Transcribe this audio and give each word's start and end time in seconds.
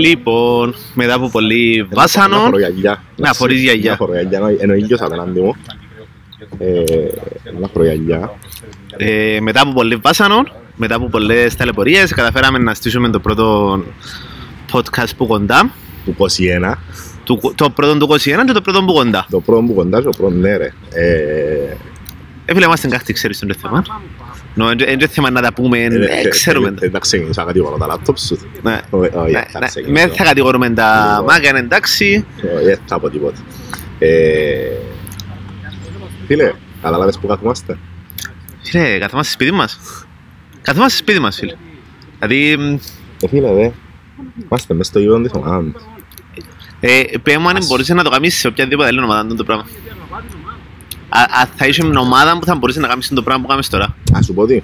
Λοιπόν, 0.00 0.74
μετά 0.94 1.14
από 1.14 1.28
πολύ 1.30 1.76
Ένα 1.78 1.88
βάσανο, 1.92 2.36
φορώ 2.38 2.58
γυαλιά. 2.58 3.02
να 3.16 3.32
φορείς 3.32 3.62
Ένα 3.62 3.72
γυαλιά. 3.72 3.96
φορώ 3.96 4.12
γυαλιά, 4.12 4.38
ενώ- 4.38 4.56
ενώ 4.58 4.72
ο 4.72 4.76
ήλιος 4.76 5.00
απέναντι 5.00 5.40
μου. 5.40 5.54
Ε, 6.58 6.82
Ένα 7.56 7.68
φορώ 7.72 7.84
γυαλιά. 7.84 8.34
Ε, 8.96 9.38
μετά 9.40 9.60
από 9.60 9.72
πολύ 9.72 9.96
βάσανο, 9.96 10.46
μετά 10.76 10.94
από 10.94 11.08
πολλές 11.08 11.56
ταλαιπωρίες, 11.56 12.12
καταφέραμε 12.12 12.58
να 12.58 12.74
στήσουμε 12.74 13.08
το 13.10 13.20
πρώτο 13.20 13.78
podcast 14.72 15.08
που 15.16 15.26
κοντά. 15.26 15.70
Του 16.04 16.14
21. 16.18 16.78
Του- 17.24 17.52
Το 17.54 17.70
πρώτο 17.70 17.96
του 17.96 18.06
21 18.06 18.44
και 18.46 18.52
το 18.52 18.60
πρώτο 18.60 18.84
που 18.84 18.92
κοντά. 18.92 19.26
Το 19.30 19.40
πρώτο 19.40 19.62
που 19.62 19.74
κοντά 19.74 19.98
και 19.98 20.04
το 20.04 20.10
πρώτο 20.18 20.34
ναι 20.34 20.56
ρε. 20.56 20.72
Ε, 20.92 21.76
Ε, 22.44 22.54
φίλε, 22.54 22.64
είμαστε 22.64 22.88
κάτι 22.88 23.12
ξέρεις 23.12 23.38
το 23.38 23.54
θέμα. 23.60 23.82
Νο, 24.54 24.70
είναι 24.70 25.06
θέμα 25.06 25.30
να 25.30 25.40
τα 25.42 25.52
πούμε, 25.52 25.78
ε, 25.78 26.28
ξέρουμε 26.28 26.68
τα. 26.70 26.76
Δεν 26.80 26.92
τα 26.92 26.98
ξεκινήσα 26.98 27.44
κάτι 27.44 27.60
μόνο 27.60 27.76
τα 27.76 27.86
λάπτοπ 27.86 28.18
σου. 28.18 28.38
Ναι. 28.62 28.80
Όχι, 28.90 29.10
όχι, 29.14 29.32
Ναι, 29.32 29.42
θα 29.48 29.58
ναι, 29.58 29.66
ξεκινήσω. 29.66 30.06
Δεν 30.06 30.16
θα 30.16 30.24
κατηγορούμε 30.24 30.70
τα 30.70 31.06
Λοιπόν. 31.10 31.24
μάγια, 31.24 31.50
είναι 31.50 31.58
εντάξει. 31.58 32.26
Όχι, 32.56 32.64
Δεν 32.64 32.78
θα 32.86 32.98
πω 33.00 33.10
τίποτα. 33.10 33.38
Ε, 33.98 34.08
Φίλε, 36.26 36.52
καταλάβες 36.82 37.18
που 37.18 37.26
καθόμαστε. 37.26 37.78
Φίλε, 38.62 38.98
καθόμαστε 38.98 39.32
σπίτι 39.32 39.52
μας; 39.52 39.78
Καθόμαστε 40.62 40.98
σπίτι 40.98 41.18
μας, 41.20 41.36
φίλε. 41.36 41.54
Δηλαδή, 42.18 42.56
μ, 42.56 42.74
Ε, 43.24 43.28
φίλε, 43.28 43.52
δε. 43.52 43.70
Είμαστε 44.44 44.74
μες 44.74 44.86
στο 44.86 44.98
γήπεδο 44.98 45.20
της 45.20 45.30
ομάδας 45.34 45.64
μας. 45.72 45.82
ε, 46.80 47.02
πέ 47.22 47.38
μου 47.38 47.48
αν 47.48 47.58
μπορούσε 47.66 47.94
να 47.94 48.02
το 48.04 48.10
κάνεις 48.10 48.36
σε 48.36 48.46
οποιαδήποτε 48.48 48.88
άλλη 48.88 49.02
ομάδα 49.02 49.20
αυτό 49.20 49.34
το 49.34 49.44
πράγμα. 49.44 49.66
Α, 51.14 51.20
α, 51.40 51.46
θα 51.56 51.66
είσαι 51.66 51.84
μια 51.84 52.00
ομάδα 52.00 52.38
που 52.38 52.44
θα 52.44 52.54
μπορούσε 52.54 52.80
να 52.80 52.88
κάνεις 52.88 53.08
το 53.08 53.22
πράγμα 53.22 53.42
που 53.42 53.48
κάνεις 53.48 53.68
τώρα. 53.68 53.94
Ας 54.12 54.24
σου 54.24 54.34
πω 54.34 54.46
τι. 54.46 54.62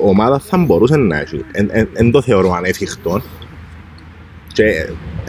Ομάδα 0.00 0.38
θα 0.38 0.56
μπορούσε 0.56 0.96
να 0.96 1.18
έχει. 1.18 1.44
Εν 1.92 2.10
το 2.10 2.22
θεωρώ 2.22 2.52
ανέφικτο. 2.52 3.22
Και 4.52 4.64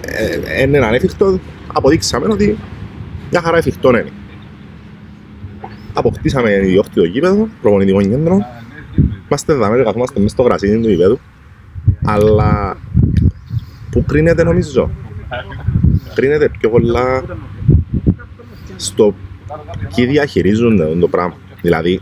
ε, 0.06 0.40
ε, 0.46 0.62
είναι 0.62 0.86
ανέφικτο, 0.86 1.40
αποδείξαμε 1.74 2.28
ότι 2.28 2.58
μια 3.32 3.42
χαρά 3.42 3.58
εφικτό 3.58 3.90
είναι. 3.90 4.12
Αποκτήσαμε 5.94 6.52
ιδιόκτητο 6.52 7.04
γήπεδο, 7.04 7.48
προπονητικό 7.62 8.02
κέντρο. 8.02 8.40
Είμαστε 9.28 9.54
δαμέ, 9.54 9.84
καθόμαστε 9.84 10.20
μέσα 10.20 10.34
στο 10.34 10.44
γρασίδι 10.44 10.82
του 10.82 10.90
γήπεδου. 10.90 11.20
Αλλά 12.06 12.78
που 13.92 14.06
κρίνεται 14.06 14.44
νομίζω; 14.44 14.90
Κρίνεται 16.14 16.50
πιο 16.60 16.70
πολλά 16.70 17.24
στο 18.86 19.14
ποιοι 19.96 20.06
διαχειρίζονται 20.06 20.96
το 21.00 21.08
πράγμα. 21.08 21.34
Δηλαδή, 21.62 22.02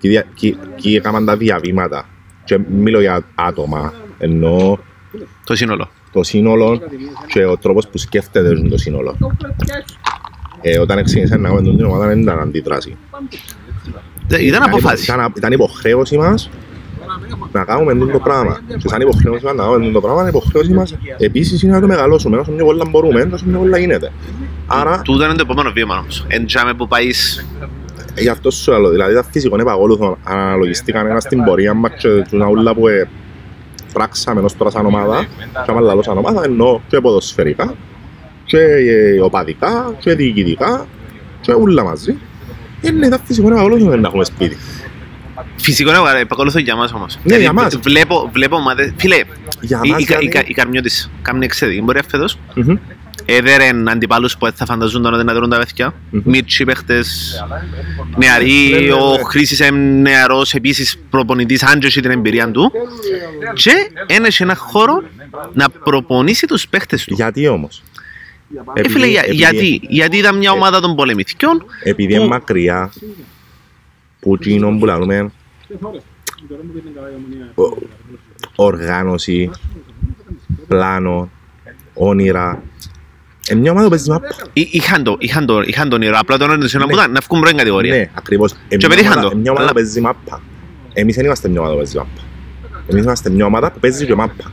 ποιοι 0.00 0.10
δια- 0.10 0.24
ποιοι- 0.40 0.56
ποιοι 0.82 0.94
έκαναν 0.96 1.24
τα 1.24 1.36
διαβήματα. 1.36 2.08
Και 2.44 2.58
μιλώ 2.70 3.00
για 3.00 3.24
άτομα, 3.34 3.92
ενώ 4.18 4.78
Το 5.44 5.54
σύνολο. 5.54 5.88
το 6.12 6.22
σύνολο 6.22 6.80
και 7.26 7.44
ο 7.44 7.56
τρόπος 7.56 7.88
που 7.88 7.98
σκέφτεται 7.98 8.54
το 8.68 8.76
σύνολο. 8.78 9.16
Ε, 10.60 10.78
όταν 10.78 11.04
ξεκίνησα 11.04 11.36
να 11.36 11.48
κάνουμε 11.48 11.76
την 11.76 11.84
ομάδα 11.84 12.06
δεν 12.06 12.20
ήταν 12.20 12.38
αντίδραση. 12.38 12.96
Ε, 14.28 14.44
Ήταν 14.44 14.62
αποφάση. 14.62 15.04
Ήταν, 15.04 15.32
ήταν 15.36 15.52
υποχρέωση 15.52 16.16
μας 16.18 16.50
να 17.52 17.64
κάνουμε 17.64 17.92
αυτό 17.92 18.06
το 18.06 18.18
πράγμα. 18.18 18.60
Και 18.78 18.88
σαν 18.88 19.00
υποχρέωση 19.00 19.44
μας 19.44 19.54
να 19.54 19.62
κάνουμε 19.62 19.86
αυτό 19.86 20.00
το 20.00 20.06
πράγμα, 20.06 20.24
η 20.24 20.28
υποχρέωση 20.28 20.72
μας 20.72 20.96
επίσης 21.18 21.62
είναι 21.62 21.72
να 21.72 21.80
το 21.80 21.86
μεγαλώσουμε. 21.86 22.36
Όσο 22.38 22.50
πιο 22.52 22.64
πολλά 22.64 22.84
μπορούμε, 22.90 23.28
όσο 23.32 23.44
πιο 23.44 23.58
πολλά 23.58 23.78
γίνεται. 23.78 24.12
Άρα, 24.72 25.00
Τούτο 25.02 25.24
είναι 25.24 25.34
το 25.34 25.42
επόμενο 25.42 25.70
βήμα 25.70 25.98
όμως. 25.98 26.24
Εν 26.28 26.46
τζάμε 26.46 26.74
που 26.74 26.88
πάεις 26.88 27.46
Γι' 28.18 28.28
αυτό 28.28 28.50
σου 28.50 28.70
λέω, 28.80 28.90
δηλαδή 28.90 29.14
τα 29.14 29.24
φυσικό 29.30 29.54
είναι 29.54 29.62
επαγόλουθο. 29.62 30.18
Αναλογιστεί 30.24 30.92
κανένα 30.92 31.20
στην 31.20 31.44
πορεία 31.44 31.74
μας 31.74 31.90
και 31.98 32.08
τούτα 32.30 32.46
ούλα 32.46 32.74
που 32.74 32.88
ε, 32.88 33.08
πράξαμε 33.92 34.40
ως 34.40 34.56
τώρα 34.56 34.70
σαν 34.70 34.86
ομάδα 34.86 35.26
και 35.52 35.70
άμα 35.70 35.80
λαλώ 35.80 36.02
σαν 36.02 36.18
ομάδα 36.18 36.42
εννοώ 36.44 36.80
και 36.88 37.00
ποδοσφαιρικά 37.00 37.74
και 38.44 38.58
ε, 38.58 39.20
οπαδικά 39.20 39.94
και 39.98 40.14
διοικητικά 40.14 40.86
και 41.40 41.52
ούλα 41.54 41.84
μαζί. 41.84 42.16
Είναι 42.80 43.08
τα 43.08 43.20
φυσικό 43.24 43.46
είναι 43.46 43.56
επαγόλουθο 43.60 43.96
να 43.96 44.08
έχουμε 44.08 44.24
σπίτι. 44.24 44.56
Φυσικό 45.56 45.90
είναι 45.90 46.20
επακολουθώ 46.20 46.58
για 46.58 46.76
μας 46.76 46.92
όμως. 46.92 47.14
Ναι, 47.16 47.22
Δηλαδή, 47.22 47.42
για 47.42 47.52
μας. 47.52 47.76
Βλέπω, 47.76 48.30
βλέπω 48.32 48.56
ομάδες. 48.56 48.92
Φίλε, 48.96 49.16
Για 49.60 49.80
η- 49.82 49.88
μας 49.90 50.00
η, 50.00 50.04
Κα- 50.04 50.14
η, 50.14 50.18
δηλαδή- 50.18 50.28
Κα- 50.28 50.44
η 50.46 50.52
Καρμιώτης 50.54 51.10
κάνει 51.22 51.44
εξαιρετική 51.44 51.82
πορεία 51.84 52.02
φέτος. 52.08 52.38
Μμμ. 53.30 53.36
Έδερεν 53.36 53.88
αντιπάλους 53.88 54.36
που 54.36 54.50
θα 54.54 54.64
φανταζούνταν 54.64 55.14
ότι 55.14 55.24
να 55.24 55.32
δερούν 55.32 55.50
τα 55.50 55.58
παιδιά. 55.58 55.94
Μμμ. 56.10 56.20
Μίτσι 56.24 56.64
παίχτες, 56.64 57.34
Ναι, 58.18 58.26
νεαροί, 58.26 58.70
ναι, 58.86 58.92
ο 58.92 59.10
ναι. 59.16 59.22
Χρήσης 59.24 59.58
είναι 59.58 59.70
νεαρός, 59.78 60.54
επίσης 60.54 60.98
προπονητής, 61.10 61.62
αν 61.62 61.78
και 61.80 61.86
έχει 61.86 62.00
την 62.00 62.10
εμπειρία 62.10 62.50
του. 62.50 62.72
Και 63.54 63.72
ένεχε 64.06 64.42
ένα 64.42 64.54
χώρο 64.54 65.02
να 65.52 65.68
προπονήσει 65.70 66.46
τους 66.46 66.68
παίχτες 66.68 67.04
του. 67.04 67.14
Γιατί 67.14 67.48
όμως; 67.48 67.82
Ε, 68.74 68.88
φίλε, 68.88 69.06
για- 69.06 69.24
γιατί, 69.26 69.80
γιατί 69.88 70.16
ήταν 70.16 70.36
μια 70.36 70.50
Ε, 70.50 70.56
ομάδα 70.56 70.80
των 70.80 70.94
πολεμηθιών 70.96 71.64
Επειδή 71.82 72.14
που- 72.14 72.20
είναι 72.20 72.28
μακριά 72.28 72.92
που 74.20 74.34
εκείνο 74.34 74.76
που 74.78 74.84
λαλούμε 74.86 75.30
ο- 77.54 77.76
οργάνωση, 78.54 79.50
πλάνο, 80.68 81.30
όνειρα. 81.94 82.62
Είναι 83.50 83.60
μια 83.60 83.70
ομάδα 83.70 83.84
που 83.84 83.90
παίζεις 83.90 84.08
μάπα. 84.08 84.28
Εί- 84.52 84.68
είχαν 84.74 85.02
το, 85.02 85.16
είχαν 85.18 85.46
το, 85.46 85.60
είχαν 85.64 85.88
τον 85.88 86.02
ήρω, 86.02 86.16
απλά 86.18 86.36
τον 86.38 86.50
όνειρο 86.50 86.68
που 86.86 86.90
ήταν 86.94 87.12
να 87.12 87.20
βγουν 87.28 87.40
πρώην 87.40 87.56
κατηγορία. 87.56 87.96
Ναι, 87.96 88.10
ακριβώς. 88.14 88.52
Ε, 88.52 88.56
Και 88.68 88.76
μια 88.76 88.88
πετύχαν 88.88 89.12
ομάδα- 89.12 89.28
το. 89.30 89.36
ε, 89.36 89.40
Μια 89.40 89.50
ομάδα 89.50 89.62
Αλλά- 89.64 89.72
που 89.74 89.80
παίζει 89.82 90.00
μάπα. 90.00 90.42
Εμείς 90.92 91.14
δεν 91.14 91.24
είμαστε 91.24 91.48
μια 91.48 91.60
ομάδα 91.60 91.72
που 91.72 91.78
παίζεις 91.78 91.94
μάπα. 91.96 92.20
Εμείς 92.88 93.02
είμαστε 93.04 93.30
μια 93.30 93.46
ομάδα 93.46 93.70
που 93.72 93.78
παίζεις 93.78 94.06
και 94.06 94.14
μάπα. 94.14 94.52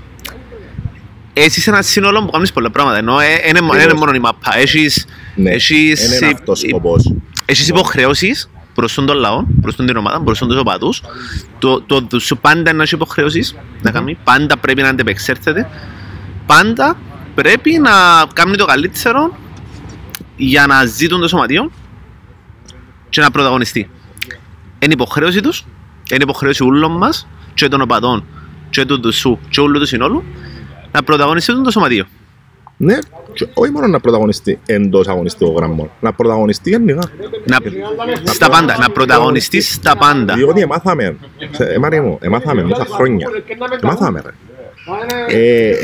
Εσύ 1.33 1.59
είσαι 1.59 1.69
ένα 1.69 1.81
σύνολο 1.81 2.25
που 2.25 2.31
κάνεις 2.31 2.51
πολλά 2.53 2.71
πράγματα, 2.71 2.97
ενώ 2.97 3.19
ε, 3.19 3.25
είναι 3.49 3.61
μο- 3.61 3.67
Ακριβώς. 3.67 3.91
είναι 3.91 3.99
μόνο 3.99 4.11
η 4.15 4.19
μάπα. 4.19 4.57
Έχεις, 4.57 5.05
Ναι, 5.35 5.51
έχεις, 5.51 6.09
δεν 6.09 6.17
είναι 6.17 6.27
ε, 6.27 6.33
αυτός 6.33 6.63
ε, 6.63 6.67
σκοπός. 6.67 7.13
έχεις 7.45 7.67
υποχρεώσεις 7.67 8.49
προς 8.73 8.93
τον 8.93 9.07
λαό, 9.07 9.43
προς 9.61 9.75
τον 9.75 9.85
την 9.85 9.95
ομάδα, 9.97 10.21
προς 10.21 10.39
τους 10.39 10.57
οπαδούς. 10.57 11.01
Το, 11.59 11.81
το, 11.81 12.03
το, 12.03 12.19
σου 12.19 12.37
πάντα 12.37 12.73
να 12.73 12.79
έχεις 12.81 12.91
υποχρεώσεις 12.91 13.55
να 13.81 13.91
κάνει, 13.91 14.17
πάντα 14.23 14.57
πρέπει 14.57 14.81
να 14.81 14.89
αντεπεξέρθεται. 14.89 15.69
Πάντα 16.45 16.97
πρέπει 17.41 17.77
να 17.77 17.91
κάνει 18.33 18.55
το 18.55 18.65
καλύτερο 18.65 19.35
για 20.35 20.67
να 20.67 20.85
ζήτουν 20.85 21.21
το 21.21 21.27
σωματείο 21.27 21.71
και 23.09 23.21
να 23.21 23.31
πρωταγωνιστεί. 23.31 23.89
Είναι 24.79 24.93
υποχρέωση 24.93 25.41
τους, 25.41 25.65
είναι 26.11 26.23
υποχρέωση 26.23 26.63
όλων 26.63 26.97
μας 26.97 27.27
και 27.53 27.67
των 27.67 27.81
οπαδών 27.81 28.23
και 28.69 28.85
του 28.85 29.01
δουσού 29.01 29.39
και 29.49 29.59
όλου 29.59 29.79
του 29.79 29.85
συνόλου 29.85 30.23
να 30.91 31.03
πρωταγωνιστούν 31.03 31.63
το 31.63 31.71
σωματείο. 31.71 32.05
Ναι, 32.77 32.97
και 33.33 33.47
όχι 33.53 33.71
μόνο 33.71 33.87
να 33.87 33.99
πρωταγωνιστεί 33.99 34.59
εντός 34.65 35.07
αγωνιστικού 35.07 35.53
γραμμών, 35.57 35.89
να 35.99 36.13
πρωταγωνιστεί 36.13 36.69
γενικά. 36.69 37.09
Να, 37.45 37.57
στα 38.23 38.49
πάντα, 38.49 38.77
να 38.77 38.89
πρωταγωνιστεί 38.89 39.61
στα 39.61 39.97
πάντα. 39.97 40.33
Διότι 40.33 40.61
εμάθαμε, 40.61 41.17
σε- 41.51 41.63
ε, 41.63 41.77
Μάρια 41.79 42.01
μου, 42.01 42.17
εμάθαμε 42.21 42.61
τόσα 42.61 42.85
χρόνια. 42.85 43.27
Εμάθαμε 43.81 44.21
ρε. 44.25 44.31
Ε, 45.27 45.37
ε, 45.37 45.69
ε, 45.69 45.75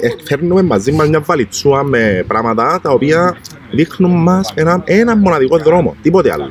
ε, 0.00 0.06
ε, 0.06 0.10
Φέρνουμε 0.24 0.62
μαζί 0.62 0.92
μας 0.92 1.08
μια 1.08 1.20
βαλιτσούα 1.20 1.82
με 1.82 2.24
πράγματα 2.26 2.80
τα 2.82 2.90
οποία 2.90 3.36
δείχνουν 3.70 4.22
μας 4.22 4.52
ένα, 4.54 4.82
ένα 4.84 5.16
μοναδικό 5.16 5.58
δρόμο, 5.58 5.96
τίποτε 6.02 6.32
άλλο. 6.32 6.50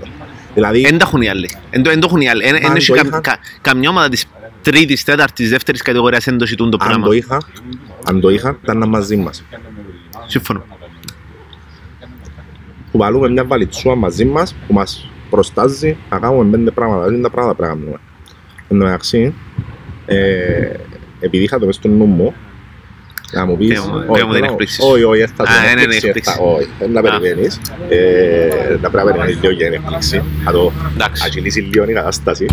Δηλαδή, 0.54 0.82
Εν 0.82 0.98
τα 0.98 1.06
έχουν 1.08 1.22
οι 1.22 1.30
άλλοι. 1.30 1.50
Εν 1.70 1.84
το 1.84 1.90
εν 1.90 2.00
το 2.00 2.08
έχουν 2.10 2.22
οι 2.22 2.30
άλλοι. 2.30 2.46
Εν- 2.46 2.56
εν 2.56 2.66
Αν 2.66 2.76
έχει 2.76 2.88
το 2.88 2.94
κα- 2.94 3.02
είχα- 3.06 3.20
κα- 3.22 3.38
Καμιά 3.62 3.90
ομάδα 3.90 4.10
της 4.10 4.26
τρίτης, 4.62 5.04
τέταρτης, 5.04 5.50
δεύτερης 5.50 5.82
κατηγορίας 5.82 6.28
εν 6.28 6.38
το 6.38 6.46
ζητούν 6.48 6.70
το 6.70 6.78
αν 6.82 6.88
πράγμα. 6.88 7.06
το 7.06 7.12
είχα, 7.12 7.38
αν 8.08 8.20
το 8.22 8.30
είχα, 8.30 8.58
ήταν 8.64 8.90
μαζί 8.90 9.16
μας. 9.16 9.44
Σύμφωνο. 10.28 10.64
Που 12.92 12.98
βάλουμε 12.98 13.30
μια 13.30 13.44
βαλιτσούα 13.46 13.96
μαζί 13.96 14.26
μας, 14.26 14.56
που 14.68 14.74
μας 14.74 15.10
προστάζει 15.30 15.98
να 16.10 16.20
κάνουμε 16.20 16.58
πέντε 16.58 16.72
πράγματα. 16.72 17.04
Δεν 17.04 17.14
είναι 17.14 17.24
τα 17.24 17.30
πράγματα 17.30 17.56
που 17.56 17.62
πρέπει 17.62 17.74
να 17.78 17.80
κάνουμε. 17.84 18.00
Εν 18.68 18.78
τω 18.80 18.86
μεταξύ, 18.86 19.34
ε, 20.16 20.72
επειδή 21.20 21.44
είχα 21.44 21.60
το 21.60 21.66
μες 21.66 21.76
στο 21.76 21.88
νου 21.88 22.06
μου, 22.06 22.34
να 23.34 23.46
μου 23.46 23.58
πεις... 23.58 23.68
Πες 23.68 23.80
μου, 23.80 23.94
όχι, 23.96 24.06
πες 24.12 24.24
μου 24.24 24.32
την 24.32 24.40
θέλω- 24.40 24.46
έκπληξη. 24.52 24.82
Όχι, 24.84 25.04
όχι, 25.04 25.22
θα 25.36 25.44
Α, 25.44 25.46
την 25.46 25.72
είναι 25.72 25.82
έκπληξη, 25.82 26.08
έκπληξη. 26.08 26.32
θα- 26.32 26.44
όχι, 26.44 26.70
δεν 26.80 26.94
τα 26.94 27.02
περιμένεις. 27.02 27.60
Ε, 27.90 27.98
Να 28.82 28.90
πρέπει 28.90 28.96
να 28.96 29.04
περιμένεις 29.04 29.38
λίγο 29.42 29.54
για 29.54 29.66
την 29.66 29.74
έκπληξη. 29.82 30.24
Θα 30.44 30.52
το 30.52 30.72
Εντάξει. 30.94 31.24
αγγελίσει 31.26 31.60
λίγο 31.62 31.90
η 31.90 31.94
κατάσταση. 31.94 32.46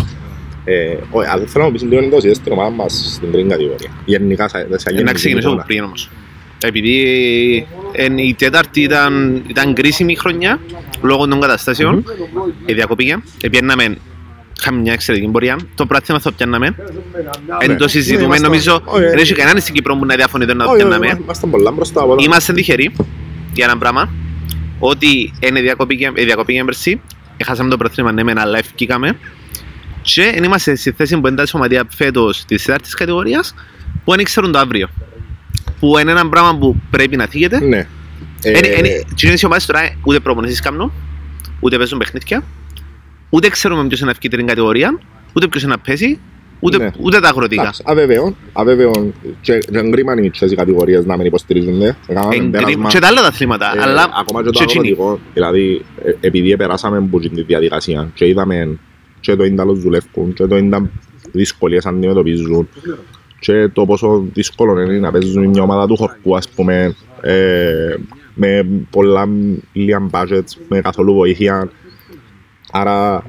Ε, 0.63 0.95
Όχι, 1.11 1.29
αλλά 1.29 1.43
θέλω 1.45 1.63
να 1.63 1.69
μου 1.69 1.71
πεις 1.71 1.81
λίγο 1.83 1.97
εντός, 2.03 2.35
στην 2.37 2.51
ομάδα 2.51 2.69
μας 2.69 3.11
στην 3.15 3.31
τρίτη 3.31 3.49
κατηγορία. 3.49 3.89
Γενικά, 4.05 4.47
σε 4.47 4.57
σε 4.57 4.89
Ε, 4.89 4.91
Να 4.91 4.97
γενική 4.97 5.13
ξεκινήσω 5.13 5.47
από 5.47 5.55
εικόνα. 5.55 5.67
πριν 5.67 5.83
όμως. 5.83 6.09
Επειδή 6.63 7.67
εν 7.91 8.17
η 8.17 8.35
τέταρτη 8.37 8.81
ήταν, 8.81 9.43
ήταν 9.47 9.73
κρίσιμη 9.73 10.15
χρονιά 10.15 10.59
λόγω 11.01 11.27
των 11.27 11.39
καταστάσεων, 11.41 12.03
ε, 12.65 12.73
διακοπήκε, 12.73 13.17
επιέναμε 13.41 13.97
είχαμε 14.59 14.79
μια 14.81 14.93
εξαιρετική 14.93 15.31
πορεία. 15.31 15.59
Το 15.75 15.85
πράθυμα 15.85 16.19
θα 16.19 16.31
πιάνναμε. 16.31 16.75
Εν 17.59 17.77
το 17.77 17.83
Ναι, 17.83 17.89
συζητούμε, 17.89 18.23
είμαστε- 18.23 18.45
νομίζω, 18.45 18.81
όχι, 18.85 18.99
δεν 19.01 19.13
όχι. 19.13 19.21
έχει 19.21 19.33
κανένας 19.33 19.61
στην 19.61 19.73
Κύπρο 19.73 19.95
που 19.95 20.05
να 20.05 20.15
διαφωνεί 20.15 20.45
να 20.45 20.53
το 20.55 20.63
Όχι, 20.63 20.69
όχι, 20.69 20.77
πιάναμε. 20.77 21.19
Είμαστε 21.23 21.47
πολλά 21.47 21.71
μπροστά 21.71 22.01
από 22.01 22.11
όλα. 22.11 22.23
Είμαστε 22.23 22.53
τυχεροί 22.53 22.91
για 23.53 23.65
ένα 23.65 23.77
πράγμα 23.77 24.09
ότι 24.79 25.33
είναι 25.39 25.61
διακοπήκε, 25.61 26.11
ε, 26.15 26.23
διακοπήκε 26.25 26.63
πέρσι. 26.63 27.01
Έχασαμε 27.37 27.69
το 27.69 27.77
πράθυμα, 27.77 28.11
ναι, 28.11 28.23
μεν, 28.23 28.37
αλλά 28.37 28.57
ευκήκαμε. 28.57 29.17
και 30.01 30.31
δεν 30.33 30.43
είμαστε 30.43 30.75
στη 30.75 30.91
θέση 30.91 31.19
που 31.19 31.27
είναι 31.27 31.35
τα 31.35 31.45
σωματεία 31.45 31.83
φέτος 31.95 32.45
της 32.45 32.63
τέταρτης 32.63 32.93
κατηγορίας 32.93 33.53
που 34.05 34.15
δεν 34.15 34.23
ξέρουν 34.23 34.51
το 34.51 34.59
αύριο. 34.59 34.87
Που 35.79 35.97
είναι 35.97 36.11
ένα 36.11 36.29
πράγμα 36.29 36.57
που 36.57 36.75
πρέπει 36.89 37.15
να 37.15 37.25
θίγεται. 37.25 37.59
Ναι. 37.59 37.87
Ε, 38.43 38.51
Ε, 38.51 38.57
ε, 38.59 38.79
ε, 38.79 39.01
Τι 39.15 39.27
είναι 39.27 39.35
οι 39.41 39.45
ομάδες 39.45 39.65
τώρα 39.65 39.95
ούτε 40.03 40.19
προπονήσεις 40.19 40.59
κάνουν, 40.59 40.91
ούτε 41.59 41.77
παίζουν 41.77 41.97
παιχνίδια, 41.97 42.43
ούτε 43.29 43.49
ξέρουμε 43.49 43.87
ποιος 43.87 43.99
είναι 43.99 44.09
να 44.11 44.17
βγει 44.19 44.29
την 44.37 44.47
κατηγορία, 44.47 44.99
ούτε 45.33 45.47
ποιος 45.47 45.63
είναι 45.63 45.71
να 45.71 45.79
πέσει, 45.79 46.19
ούτε, 46.59 46.77
Ναι. 46.77 46.91
ούτε 46.99 47.19
τα 47.19 47.27
αγροτικά. 47.29 47.61
εντάξει, 47.61 47.81
αβέβαιο, 47.85 48.35
αβέβαιο 48.53 48.91
και 49.41 49.57
και 49.57 49.77
εγκρίμα 49.77 50.11
είναι 50.11 50.21
οι 50.21 50.23
μητσές 50.23 50.51
οι 50.51 50.55
κατηγορίες 50.55 51.05
να 51.05 51.17
μην 51.17 51.25
υποστηρίζονται. 51.25 51.97
Έκαναμε 52.07 52.35
Εγκρι- 52.35 52.51
πέρασμα, 52.51 52.89
Και 52.89 52.99
τα 52.99 53.07
άλλα 53.07 53.21
τα 53.21 53.27
αθλήματα, 53.27 53.73
ε, 53.77 53.81
αλλά 53.81 54.09
ακόμα 54.19 54.39
και 54.43 54.45
το 54.45 54.51
και 54.51 54.63
εκείνοι. 54.63 54.79
αγροτικό, 54.87 55.19
δηλαδή 55.33 55.85
ε, 56.03 56.11
επειδή 56.19 56.57
περάσαμε 56.57 56.97
από 56.97 57.19
την 57.19 57.31
διαδικασία 57.47 58.11
και 58.13 58.27
είδαμε 58.27 58.77
και 59.19 59.35
το 59.35 59.43
ίνταλος 59.43 59.79
δουλεύκουν 59.79 60.33
και 60.33 60.45
το 60.45 60.57
ίντα 60.57 60.89
δυσκολίες 61.31 61.85
αντιμετωπίζουν 61.85 62.69
και 63.39 63.67
το 63.73 63.85
πόσο 63.85 64.25
δύσκολο 64.33 64.81
είναι 64.81 64.97
να 64.99 65.11
παίζουν 65.11 65.45
μια 65.49 65.61
ομάδα 65.61 65.87
του 65.87 65.95
χορκού 65.97 66.35
ας 66.37 66.49
πούμε 66.49 66.95
ε, 67.21 67.95
με 68.33 68.67
πολλά 68.89 69.27
λίγα 69.73 70.09
budgets, 70.11 70.51
με 70.67 70.81
καθόλου 70.81 71.13
βοήθεια 71.13 71.69
άρα 72.79 73.23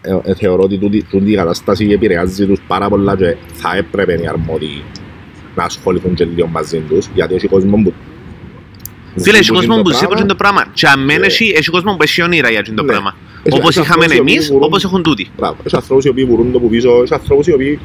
ε, 0.00 0.16
ε, 0.24 0.34
θεωρώ 0.34 0.62
ότι 0.62 0.78
τούτη, 0.78 1.02
τούτη 1.02 1.30
η 1.30 1.34
κατάσταση 1.34 1.88
επηρεάζει 1.90 2.46
τους 2.46 2.60
πάρα 2.66 2.88
πολλά 2.88 3.16
και 3.16 3.36
θα 3.52 3.76
έπρεπε 3.76 4.12
οι 4.22 4.26
αρμόδιοι 4.26 4.82
να 5.54 5.64
ασχοληθούν 5.64 6.14
και 6.14 6.24
λίγο 6.24 6.46
μαζί 6.46 6.78
τους 6.88 7.08
γιατί 7.14 7.34
έχει 7.34 7.48
κόσμο 7.48 7.76
που 7.82 7.92
Φίλε, 9.16 9.34
έχει 9.34 9.42
ζητούν 9.44 9.56
κόσμο 9.58 9.76
το 9.76 9.82
που 9.82 9.90
ζει 9.90 9.98
πράγμα. 9.98 10.16
από 10.18 10.26
το 10.28 10.34
πράγμα. 10.34 10.64
Και 10.72 10.86
αμέν 10.86 11.20
Ναι. 11.20 11.26
έχει 11.26 11.52
έχει 11.56 11.70
κόσμο 11.70 11.96
που 11.96 12.02
έχει 12.02 12.22
όνειρα 12.22 12.50
για 12.50 12.60
αυτό 12.60 12.74
το 12.74 12.82
Ναι. 12.82 12.88
πράγμα. 12.88 13.16
Έχει- 13.42 13.58
Όπως 13.58 13.76
έχει 13.76 13.86
είχαμε 13.86 14.04
ανθρώπους 14.04 14.16
οι 14.16 14.20
οποίοι 14.20 14.34
εμείς, 14.34 14.48
μπορούν- 14.50 14.64
όπως 14.66 14.84
έχουν 14.84 15.02
τούτοι. 15.02 15.28
Μπράβο. 15.36 15.56
Έχει 15.64 15.76
ανθρώπους 15.76 16.04
οι 16.04 16.08
οποίοι 16.08 16.26
μπορούν 16.28 16.52
το 16.52 16.60
που 16.60 16.68
πίσω, 16.68 17.02
έχει 17.02 17.14
ανθρώπους 17.14 17.46
οι 17.46 17.52
οποίοι 17.52 17.78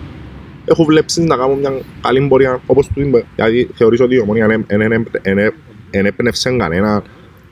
έχουν 0.66 0.86
βλέψει 0.86 1.22
να 1.24 1.36
κάνουν 1.36 1.60
μια 1.60 1.72
καλή 2.02 2.28
πορεία 2.28 2.62
όπως 2.66 2.88
του 2.88 3.02
είπε. 3.02 3.26
Γιατί 3.36 3.70
θεωρείς 3.76 4.00
ότι 4.00 4.16
η 4.16 4.20
ομόνια 4.20 4.46
εν- 4.50 4.64
εν- 4.68 4.82
εν- 4.92 5.08
εν- 5.22 5.54
εν 5.92 6.06
έπνευσε 6.06 6.56
κανένα 6.58 7.04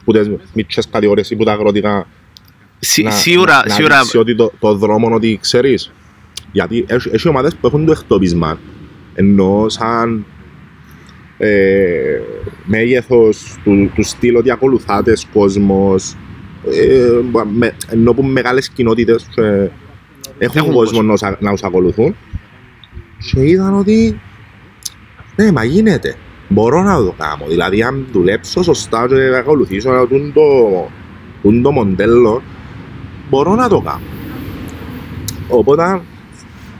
που 0.06 0.12
τις 0.14 0.30
μικρές 0.54 0.88
κατηγορίες 0.92 1.30
ή 1.30 1.36
που 1.36 1.44
τα 1.44 1.52
αγροτικά 1.52 2.08
Σι- 2.80 3.04
να, 3.04 3.12
Σίγουρα, 3.12 3.64
να, 3.68 3.74
σίγουρα, 3.74 3.96
να 3.96 4.02
δείξει 4.02 4.18
ότι 4.18 4.36
το, 4.36 4.52
το 4.60 4.74
δρόμο 4.76 5.16
ότι 5.16 5.38
ξέρεις. 5.42 5.92
Γιατί 6.52 6.86
έχει, 6.88 7.10
έχει 7.12 7.28
ομάδες 7.28 7.56
που 7.56 7.68
έχουν 7.68 7.86
το 7.86 7.92
εκτόπισμα 7.92 8.60
ενώ 9.14 9.66
σαν 9.70 10.26
ε, 11.38 12.20
μέγεθος 12.66 13.58
του, 13.64 13.92
του 13.96 14.04
στυλ 14.04 14.36
ότι 14.36 14.52
ακολουθάτες 14.52 15.28
κόσμος 15.34 16.16
ε, 16.72 17.10
με, 17.54 17.76
ενώ 17.90 18.14
που 18.14 18.24
μεγάλες 18.24 18.70
κοινότητες 18.70 19.28
και 19.36 19.42
έχουν, 19.42 20.58
Έχουν 20.58 20.74
κόσμο 20.74 21.02
να, 21.02 21.12
τους- 21.14 21.40
να 21.40 21.52
τους 21.52 21.64
ακολουθούν 21.64 22.16
και 23.32 23.42
είδαν 23.50 23.74
ότι 23.74 24.20
ναι, 25.36 25.52
μα 25.52 25.64
γίνεται. 25.64 26.16
Μπορώ 26.50 26.82
να 26.84 26.96
το 26.98 27.14
κάνω. 27.18 27.46
Δηλαδή, 27.48 27.84
αν 27.84 28.06
δουλέψω 28.12 28.64
σωστά 28.64 29.08
και 29.08 29.36
ακολουθήσω 29.38 30.06
τούν 30.10 30.34
το, 30.34 30.44
τούν 31.42 31.62
το 31.62 31.72
μοντέλο, 31.72 32.42
μπορώ 33.30 33.56
να 33.56 33.70
το 33.70 33.80
κάνω. 33.80 34.02
Οπότε, 35.48 36.02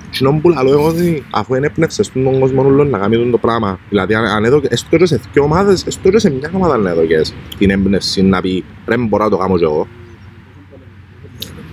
κοινό 0.10 0.40
που 0.42 0.50
λέω 0.50 0.72
εγώ 0.72 0.88
ότι 0.88 1.26
αφού 1.32 1.56
είναι 1.56 1.70
πνεύσες 1.70 2.12
τον 2.12 2.40
κόσμο 2.40 2.62
όλο 2.62 2.84
να 2.84 2.98
κάνει 2.98 3.16
τούν 3.16 3.32
το 3.32 3.38
πράγμα. 3.38 3.80
Δηλαδή, 3.90 4.14
αν, 4.14 4.26
αν 4.26 4.46
έδωκε, 4.46 4.68
έστω 4.70 4.98
και 4.98 5.06
σε 5.06 5.22
δύο 5.34 5.44
ομάδες, 5.44 5.86
έστω 5.86 6.10
και 6.10 6.20
σε 6.20 6.30
μια 6.30 6.52
ομάδα 6.54 6.78
να 6.78 6.90
έδωκες 6.90 7.34
την 7.58 7.70
έμπνευση 7.70 8.22
να 8.22 8.42
πει 8.42 8.64
ρε 8.88 8.98
μπορώ 8.98 9.24
να 9.24 9.30
το 9.30 9.38
κάνω 9.38 9.58
κι 9.58 9.64
εγώ. 9.64 9.88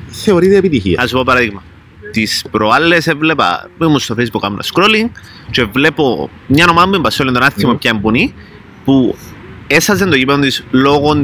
Θεωρείται 0.06 0.56
επιτυχία. 0.56 1.03
ας 1.03 1.09
σου 1.09 1.17
πω 1.17 1.23
παράδειγμα. 1.26 1.62
Τις 2.11 2.44
προάλλες 2.50 3.06
έβλεπα, 3.06 3.69
που 3.79 3.85
ήμουν 3.85 3.99
στο 3.99 4.15
facebook 4.19 4.41
κάνω 4.41 4.59
scrolling 4.75 5.11
και 5.50 5.65
βλέπω 5.65 6.31
μια 6.47 6.67
ομάδα 6.71 6.88
που 6.91 6.97
είπα 6.97 7.11
σε 7.11 7.23
όλο 7.23 7.32
τον 7.32 7.43
άθιμο 7.43 7.71
Μμμ. 7.71 7.79
πια 7.79 7.93
εμπονή 7.94 8.35
που 8.85 9.17
έσαζε 9.67 10.05
το 10.06 10.17
γήπεδο 10.17 10.41
της 10.41 10.65
λόγω 10.71 11.15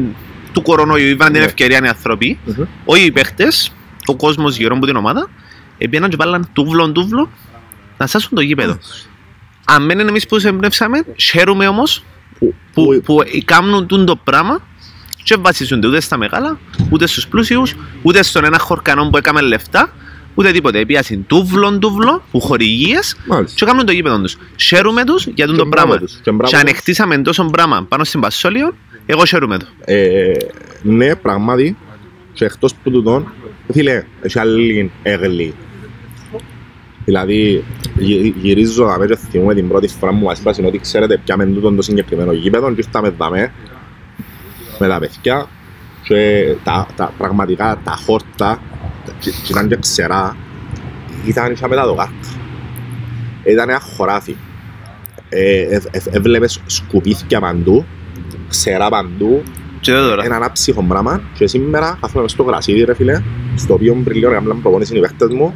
του 0.52 0.62
κορονοϊού, 0.62 1.08
είπαν 1.08 1.32
την 1.32 1.40
Ναι. 1.40 1.46
ευκαιρία 1.46 1.80
οι 1.84 1.88
άνθρωποι, 1.88 2.38
Μμμ. 2.44 2.64
όχι 2.84 3.04
οι 3.04 3.10
παίχτες, 3.10 3.72
ο 4.06 4.16
κόσμος 4.16 4.56
γύρω 4.56 4.76
από 4.76 4.86
την 4.86 4.96
ομάδα, 4.96 5.30
επίεναν 5.78 6.10
και 6.10 6.16
βάλαν 6.16 6.48
τούβλον 6.52 6.92
τούβλο 6.92 7.30
να 7.98 8.06
σάσουν 8.06 8.30
το 8.34 8.40
γήπεδο. 8.40 8.78
Αν 9.64 9.84
μένουν 9.84 10.08
εμείς 10.08 10.26
που 10.26 10.38
σε 10.38 10.48
εμπνεύσαμε, 10.48 11.04
χαίρομαι 11.16 11.68
όμως 11.68 12.04
Που- 12.38 12.54
που, 12.74 12.82
που- 12.82 13.02
που 13.04 13.22
κάνουν 13.44 13.86
τούν 13.86 14.06
το 14.06 14.16
πράγμα 14.16 14.60
και 15.22 15.36
βασίζονται 15.40 15.86
ούτε 15.86 16.00
στα 16.00 16.16
μεγάλα, 16.16 16.58
ούτε 16.90 17.06
στους 17.06 17.26
πλούσιους, 17.28 17.74
ούτε 18.02 18.22
στον 18.22 18.44
ένα 18.44 18.58
χορκανό 18.58 19.08
που 19.10 19.16
έκαμε 19.16 19.40
λεφτά, 19.40 19.92
ούτε 20.34 20.50
τίποτε. 20.50 20.78
Επιάσουν 20.78 21.26
τούβλον 21.26 21.80
τούβλο, 21.80 22.22
που 22.30 22.40
χορηγίες 22.40 23.16
Μάλιστα. 23.26 23.54
και 23.58 23.64
κάνουν 23.64 23.86
το 23.86 23.92
γήπεδο 23.92 24.20
τους. 24.20 24.36
Χαίρομαι 24.56 25.04
τους 25.04 25.26
για 25.34 25.46
τούν 25.46 25.54
Και 25.56 25.60
το 25.62 25.66
μπράβο 25.68 25.88
πράγμα. 25.88 26.06
τους. 26.06 26.18
Και 26.22 26.30
μπράβο 26.30 26.50
Και 26.50 26.56
αν 26.56 26.62
τους. 26.62 26.70
εκτίσαμε 26.72 27.18
τόσο 27.18 27.44
πράγμα 27.44 27.84
πάνω 27.88 28.04
στην 28.04 28.20
Πασόλιο, 28.20 28.74
εγώ 29.06 29.24
χαίρομαι 29.24 29.58
το. 29.58 29.66
Ε, 29.84 30.32
ναι, 30.82 31.14
πράγματι, 31.14 31.76
και 32.32 32.44
εκτός 32.44 32.74
που 32.74 32.90
τούτον, 32.90 33.32
φίλε, 33.72 34.04
έχει 34.22 34.38
άλλη 34.38 34.90
έγλη. 35.02 35.54
Δηλαδή, 37.04 37.64
γυ- 37.98 38.34
γυρίζω 38.36 38.96
να 38.98 39.06
και 39.06 39.16
θυμούμαι 39.16 39.54
την 39.54 39.68
πρώτη 39.68 39.88
φορά 39.88 40.12
μου 40.12 40.24
μας 40.24 40.38
είπασαν 40.40 40.64
ότι 40.64 40.78
ξέρετε 40.78 41.20
ποια 41.24 41.36
με 41.36 41.46
τούτον 41.46 41.76
το 41.76 41.82
συγκεκριμένο 41.82 42.32
γήπεδο 42.32 42.74
και 42.74 42.82
ήρθαμε 42.86 43.08
δαμέ 43.08 43.52
με 44.78 44.88
τα 44.88 44.98
παιδιά 44.98 45.48
και 46.02 46.44
τα, 46.64 46.86
τα, 46.96 47.12
πραγματικά 47.18 47.80
τα 47.84 47.90
χόρτα 48.06 48.62
και, 49.20 49.30
και 49.30 49.48
ήταν 49.52 49.68
και 49.68 49.76
ξερά 49.76 50.36
ήταν 51.26 51.52
είχαμε 51.52 51.74
τα 51.74 51.86
δοκάρτα. 51.86 52.14
Ήταν 53.44 53.68
ένα 53.68 53.80
χωράφι. 53.80 54.36
Ε, 55.28 55.60
ε, 55.60 55.80
ε, 55.90 56.00
έβλεπες 56.10 56.60
σκουπίθια 56.66 57.40
παντού, 57.40 57.86
ξερά 58.50 58.88
παντού, 58.88 59.42
Και 59.80 59.92
εδώ 59.92 60.08
τώρα. 60.08 60.24
ένα 60.24 60.36
ανάψυχο 60.36 60.82
πράγμα 60.88 61.20
και 61.34 61.46
σήμερα 61.46 61.98
κάθομαι 62.00 62.22
μες 62.22 62.30
στο 62.30 62.42
γρασίδι 62.42 62.84
ρε 62.84 62.94
φίλε 62.94 63.22
στο 63.56 63.74
οποίο 63.74 64.00
πριν 64.04 64.16
λίγο 64.16 64.30
έκαναν 64.30 64.60
προπόνηση 64.62 64.96
οι 64.96 65.00
παίκτες 65.00 65.28
μου 65.32 65.54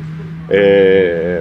ε, 0.48 1.40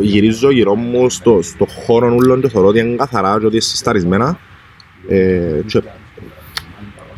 γυρίζω 0.00 0.50
γύρω 0.50 0.74
μου 0.74 1.10
στο, 1.10 1.38
στο 1.42 1.66
χώρο 1.66 2.14
ούλων 2.14 2.40
και 2.40 2.48
θεωρώ 2.48 2.68
ότι 2.68 2.78
είναι 2.78 2.96
καθαρά 2.96 3.38
και 3.38 3.46
ότι 3.46 3.54
είναι 3.54 3.60
συσταρισμένα 3.60 4.38
ε, 5.08 5.60
και 5.66 5.82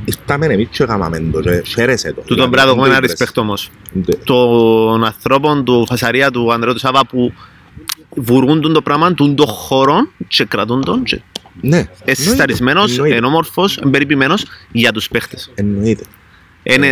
ήρθαμε 0.05 0.47
εμείς 0.47 0.69
και 0.71 0.83
έκαναμε 0.83 1.25
το 1.33 1.41
και 1.41 1.63
χαίρεσε 1.67 2.13
το 2.13 2.23
Του 2.23 2.35
τον 2.35 2.51
πράγμα 2.51 2.71
έχουμε 2.71 2.89
ένα 2.89 2.99
respect 3.01 3.35
όμως. 3.35 3.71
Ναι. 3.93 4.15
Των 4.25 5.05
ανθρώπων 5.05 5.65
του 5.65 5.87
Φασαρία, 5.87 6.31
του 6.31 6.53
Ανδρέου 6.53 6.73
του 6.73 6.79
Σάβα 6.79 7.07
που 7.07 7.33
βουρούν 8.17 8.61
τον 8.61 8.73
το 8.73 8.83
πράγμα, 8.83 9.15
τον 9.15 9.35
το 9.37 9.47
χώρο 9.47 9.97
και 10.29 10.45
κρατούν 10.45 10.85
τον 10.85 11.03
και 11.03 11.21
Ναι, 11.61 11.85
εσυσταρισμένος, 12.05 12.93
εννοείται, 12.93 13.17
ενόμορφος, 13.17 13.77
εμπεριποιημένος 13.77 14.45
για 14.73 14.93
τους 14.93 15.09
παίχτες. 15.09 15.51
εννοείται 15.55 16.05
Εν 16.63 16.79
το 16.79 16.85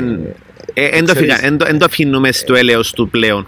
ξέρεις- 0.75 1.11
αφήκα- 1.11 1.45
εν 1.45 1.57
το- 1.57 1.65
εν 1.69 1.79
το 1.79 1.85
αφήνουμε 1.85 2.33
στο 2.33 2.55
έλεος 2.55 2.93
του 2.93 3.09
πλέον. 3.09 3.47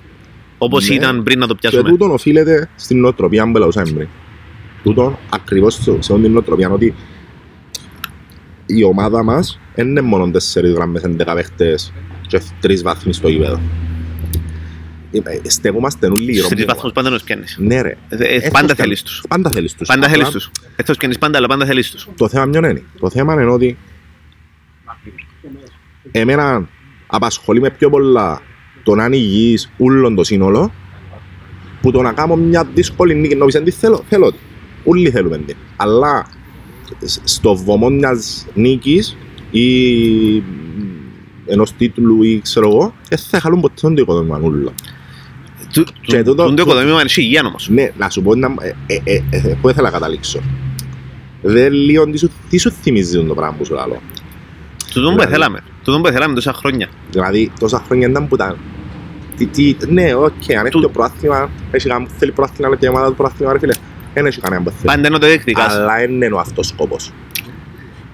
Όπως 0.58 0.88
Ναι. 0.88 0.94
ήταν 0.94 1.22
πριν 1.22 1.38
να 1.38 1.46
το 1.46 1.52
Και 1.54 1.58
πιάσουμε. 1.60 1.88
τούτον 1.88 2.10
οφείλεται 2.10 2.68
στην 2.76 3.00
νοοτροπία 3.00 3.50
που 3.52 3.58
λαούσαμε 3.58 3.90
πριν. 3.90 4.08
Τούτον 4.82 5.18
ακριβώς 5.30 5.74
σε 5.74 5.82
σε 5.82 5.90
αυτή 5.90 6.20
την 6.22 6.32
νοοτροπία 6.32 6.70
ότι 6.70 6.94
η 8.66 8.84
ομάδα 8.84 9.22
μας 9.22 9.58
δεν 9.74 9.88
είναι 9.88 10.00
μόνο 10.00 10.30
τέσσερις 10.30 10.72
γραμμές, 10.72 11.02
έντεκα 11.02 11.34
παίχτες 11.34 11.92
και 12.26 12.40
τρεις 12.60 12.82
βάθμοι 12.82 13.12
στο 13.12 13.28
γήπεδο. 13.28 13.60
Ε, 15.10 15.48
Στεγούμαστε 15.48 16.06
όλοι 16.06 16.22
γύρω 16.32 16.34
Στους 16.44 16.48
τρεις 16.48 16.60
μου. 16.60 16.66
βαθμούς 16.74 16.92
πάντα 16.92 17.10
τους 17.10 17.22
πιάνεις. 17.22 17.56
Ναι 17.60 17.80
ρε. 17.80 17.96
Ε, 18.08 18.16
ε, 18.16 18.24
Έστω 18.34 18.50
Πάντα 18.50 18.66
και- 18.74 18.82
θέλεις 18.82 19.02
τους. 19.02 19.22
Πάντα 19.28 19.50
θέλεις 19.50 19.74
τους. 19.74 19.88
Πάντα 19.88 20.06
Απλά 20.06 20.16
θέλεις 20.18 20.30
τους. 20.32 20.50
Εκτός 20.76 20.96
πιάνεις 20.96 21.18
πάντα, 21.18 21.38
αλλά 21.38 21.46
πάντα 21.46 21.64
θέλεις 21.66 21.90
τους. 21.90 22.08
Το 22.16 22.28
θέμα 22.28 22.46
ποιο 22.50 22.58
είναι. 22.68 22.82
Το 23.00 23.10
θέμα 23.10 23.32
είναι 23.32 23.50
ότι 23.50 23.76
εμένα 26.10 26.68
απασχολεί 27.06 27.60
με 27.60 27.70
πιο 27.70 27.90
πολλά 27.90 28.40
το 28.82 28.94
να 28.94 29.04
είναι 29.04 29.16
υγιής 29.16 29.70
ούλον 29.76 30.14
το 30.14 30.24
σύνολο 30.24 30.72
που 31.80 31.90
το 31.90 32.02
να 32.02 32.12
κάνω 32.12 32.36
μια 32.36 32.64
δύσκολη 32.74 33.14
νίκη 33.14 33.34
να 33.34 33.44
πεις 33.44 33.62
τι 33.62 33.70
θέλω, 33.70 34.04
θέλω 34.08 34.30
τη. 34.32 34.38
Όλοι 34.84 35.10
θέλουμε 35.10 35.38
την. 35.38 35.56
Αλλά 35.76 36.26
σ- 37.04 37.20
στο 37.24 37.56
βωμό 37.56 37.88
μιας 37.90 38.46
νίκης 38.54 39.16
ή 39.50 40.42
ενός 41.46 41.72
τίτλου 41.72 42.22
ή 42.22 42.40
ξέρω 42.40 42.68
εγώ, 42.68 42.94
δεν 43.08 43.18
θα 43.18 43.40
χαλούν 43.40 43.60
ποτέ 43.60 43.74
το 43.80 43.94
οικοδόμημα 43.96 44.38
ούλο. 44.42 44.68
Του- 44.70 44.74
Και 45.70 45.80
του- 45.80 45.92
τούτο- 46.02 46.22
τούτο 46.24 46.34
το- 46.34 46.52
οικοδόμημα 46.62 47.00
είναι 47.00 47.10
υγεία 47.14 47.42
όμως. 47.46 47.68
Ναι, 47.68 47.90
να 47.98 48.10
σου 48.10 48.22
πω 48.22 48.34
να, 48.34 48.54
ε, 48.86 48.94
ε, 48.94 49.00
ε, 49.04 49.22
ε, 49.30 49.56
πού 49.60 49.68
ήθελα 49.68 49.86
να 49.90 49.92
καταλήξω. 49.98 50.40
Δεν 51.42 51.72
λίγο 51.72 52.10
τι 52.10 52.18
σου, 52.18 52.30
τι 52.48 52.58
σου 52.58 52.70
θυμίζει 52.70 53.24
το 53.24 53.34
πράγμα 53.34 53.56
που 53.58 53.64
σου 53.64 53.74
λέω. 53.74 53.84
Τούτο 54.92 55.06
που 55.08 55.14
Δηλαδή- 55.14 55.32
θέλαμε. 55.32 55.60
Τούτο 55.84 56.00
που 56.00 56.08
θέλαμε 56.08 56.34
τόσα 56.34 56.52
χρόνια. 56.52 56.88
Δηλαδή, 57.10 57.52
τόσα 57.60 57.82
χρόνια 57.86 58.08
ήταν 58.08 58.28
που 58.28 58.34
ήταν. 58.34 58.56
Τι, 59.36 59.46
τι, 59.46 59.76
ναι, 59.88 60.14
οκ, 60.14 60.32
αν 60.58 60.60
έχει 60.64 60.68
Του- 60.68 60.80
το 60.80 60.88
πρόθυμα, 60.88 61.50
έχει 61.70 61.88
κανένα 61.88 62.06
που 62.08 62.14
θέλει 62.18 62.32
πρόθυμα, 62.32 62.66
αλλά 62.66 62.76
και 62.76 62.86
η 62.86 62.88
ομάδα 62.88 63.06
του 63.08 63.14
πρόθυμα, 63.14 63.52
ρε 63.52 63.58
φίλε, 63.58 63.74
δεν 64.14 64.26
έχει 64.26 64.40
κανένα 64.40 64.62
που 64.62 64.70
θέλει. 64.70 64.84
Πάντα 64.84 65.08
είναι 65.08 65.18
το 65.18 65.26
διεκδικάς. 65.26 65.74
Αλλά 65.74 65.96
δεν 65.96 66.10
είναι 66.10 66.26
ο 66.34 66.38
αυτός 66.38 66.66
σκοπός. 66.66 67.12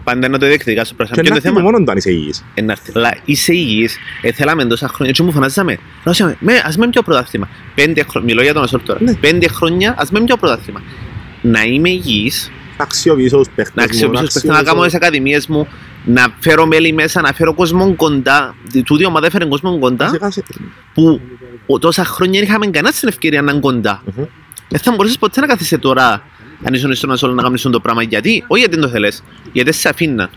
Πάντα 0.04 0.28
να 0.28 0.38
το 0.38 0.46
διεκδικάς 0.46 0.86
στο 0.86 0.94
πράσινο. 0.96 1.16
Και 1.16 1.22
Ποιο 1.22 1.30
να 1.30 1.36
είναι 1.36 1.44
το 1.44 1.48
έρθει 1.58 1.60
θέμα. 1.66 1.78
μόνο 1.78 1.90
αν 1.90 1.96
είσαι 1.96 2.10
υγιής. 2.10 2.44
Ε, 2.54 2.62
να 2.62 2.72
έρθει. 2.72 2.92
Αλλά 2.94 3.16
είσαι 3.24 3.52
υγιής. 3.54 3.96
Ε, 4.22 4.32
θέλαμε 4.32 4.64
τόσα 4.64 4.88
χρόνια. 4.88 5.12
Και 5.12 5.22
μου 5.22 5.32
φωνάζαμε. 5.32 5.78
Ρώσαμε, 6.04 6.36
με, 6.40 6.62
ας 6.64 6.76
με 6.76 6.88
πιο 6.88 7.02
πρωτάθλημα. 7.02 7.48
Πέντε 7.74 8.02
χρόνια. 8.02 8.28
Μιλώ 8.32 8.42
για 8.42 8.54
τον 8.54 8.62
Ασόρ 8.62 8.82
τώρα. 8.82 8.98
Ναι. 9.02 9.14
Πέντε 9.14 9.48
χρόνια, 9.48 9.94
ας 9.98 10.10
με 10.10 10.20
πιο 10.24 10.36
πρωτάθλημα. 10.36 10.82
Να 11.42 11.62
είμαι 11.62 11.90
υγιής, 11.90 12.50
Να 12.78 12.84
αξιοποιήσω 12.84 13.36
τους 13.36 13.48
παίχτες 13.54 13.74
να 13.74 13.82
μου, 13.82 13.88
αξιοποιήσω 13.88 14.24
τους 14.24 14.32
παίχτες, 14.32 14.50
να 14.50 14.62
κάνω 14.62 14.84
τις 14.84 14.94
ακαδημίες 14.94 15.46
μου, 15.46 15.68
να 16.04 16.26
φέρω 16.40 16.66
μέλη 16.66 16.92
μέσα, 16.92 17.20
να 17.20 17.32
φέρω 17.32 17.54
κόσμο 17.54 17.94
κοντά. 17.94 18.54
Τούτη 18.84 19.02
η 19.02 19.06
ομάδα 19.06 19.26
έφερε 19.26 19.44
κόσμο 19.44 19.78
κοντά 19.78 20.08
Σιγά 20.08 20.30
σιγά. 20.30 20.46
που 20.94 21.20
ο- 21.66 21.78
τόσα 21.78 22.04
χρόνια 22.04 22.40
δεν 22.40 22.48
είχαμε 22.48 22.66
κανένα 22.66 22.94
την 23.00 23.08
ευκαιρία 23.08 23.42
να 23.42 23.50
είναι 23.52 23.60
κοντά. 23.60 24.02
Μμμ. 24.16 24.24
Δεν 24.68 24.80
θα 24.80 24.90
μπορούσες 24.90 25.18
ποτέ 25.18 25.40
να 25.40 25.46
κάθεσαι 25.46 25.78
τώρα 25.78 26.22
αν 26.64 26.74
ήσουν 26.74 26.94
στον 26.94 27.10
Ασόλ 27.10 27.34
να 27.34 27.42
κάνεις 27.42 27.62
το 27.62 27.80
πράγμα. 27.80 28.02
Γιατί, 28.02 28.44
όχι 28.46 28.60
γιατί 28.60 28.74
δεν 28.74 28.84
το 28.84 28.90
θέλεις, 28.90 29.22
γιατί 29.52 29.72
σε 29.72 29.88
αφήναν. 29.88 30.30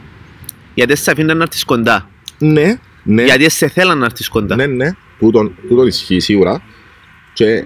Γιατί 0.74 0.96
σε 0.96 1.12
αφήναν 1.12 1.38
να 1.38 1.44
έρθεις 1.44 1.64
κοντά. 1.64 2.10
Ναι, 2.38 2.80
ναι. 3.04 3.24
Γιατί 3.24 3.50
σε 3.50 3.68
θέλαν 3.68 3.98
να 3.98 4.06
έρθεις 4.06 4.28
κοντά. 4.30 4.56
Ναι, 4.56 4.66
ναι, 4.66 4.92
τούτον, 5.20 5.56
τούτον 5.68 5.88
ισχύει 5.88 6.20
σίγουρα. 6.20 6.62
Και 7.34 7.66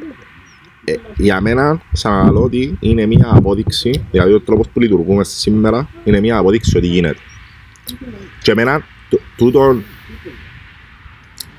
ε, 0.84 0.94
για 1.16 1.42
μένα, 1.42 1.82
σαν 1.92 2.32
λέω 2.32 2.44
ότι 2.44 2.78
είναι 2.80 3.06
μια 3.06 3.30
απόδειξη, 3.34 4.06
δηλαδή 4.12 4.34
ο 4.34 4.40
τρόπος 4.42 4.68
που 4.70 4.80
λειτουργούμε 4.80 5.24
σήμερα 5.24 5.90
είναι 6.04 6.20
μια 6.20 6.38
απόδειξη 6.38 6.78
ότι 6.78 6.88
γίνεται. 6.88 7.20
Και 8.42 8.52
εμένα, 8.52 8.80
τ- 9.10 9.20
τούτον, 9.38 9.84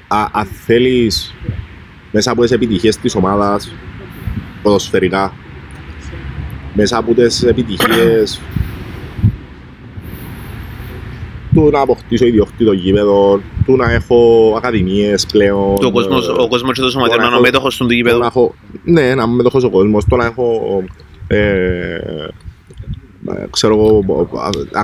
α- 0.09 0.28
αν 0.32 0.44
θέλεις 0.47 1.35
μέσα 2.11 2.30
από 2.30 2.42
τις 2.42 2.50
επιτυχίες 2.50 2.97
της 2.97 3.14
ομάδας, 3.14 3.73
ποδοσφαιρικά, 4.62 5.35
μέσα 6.74 6.96
από 6.98 7.14
τις 7.14 7.42
επιτυχίες 7.42 8.40
του 11.54 11.70
να 11.72 11.80
αποκτήσω 11.80 12.26
ιδιόκτητο 12.26 12.72
γήπεδο, 12.72 13.40
του 13.64 13.76
να 13.76 13.92
έχω 13.92 14.52
ακαδημίες 14.56 15.26
πλέον. 15.26 15.78
Και 15.78 15.84
ο 15.84 15.90
κόσμος, 15.90 16.28
ε, 16.28 16.32
ο 16.32 16.48
κόσμος 16.48 16.72
και 16.74 16.80
το 16.80 16.90
σωματείο 16.90 17.12
τώρα 17.16 17.22
να 17.22 17.28
είναι 17.28 17.34
ο 17.36 17.38
έχω- 17.38 17.52
μέτοχος 17.52 17.76
του 17.76 17.86
το 17.86 17.92
γήπεδου. 17.92 18.18
να 18.18 18.26
έχω, 18.26 18.54
ναι, 18.84 19.14
να 19.14 19.22
είμαι 19.22 19.34
μετοχός 19.34 19.64
ο 19.64 19.70
κόσμος, 19.70 20.04
το 20.04 20.16
να 20.16 20.24
έχω, 20.24 20.60
ε, 21.26 21.96
ε, 23.26 23.46
ξέρω 23.50 23.74
εγώ, 23.74 24.04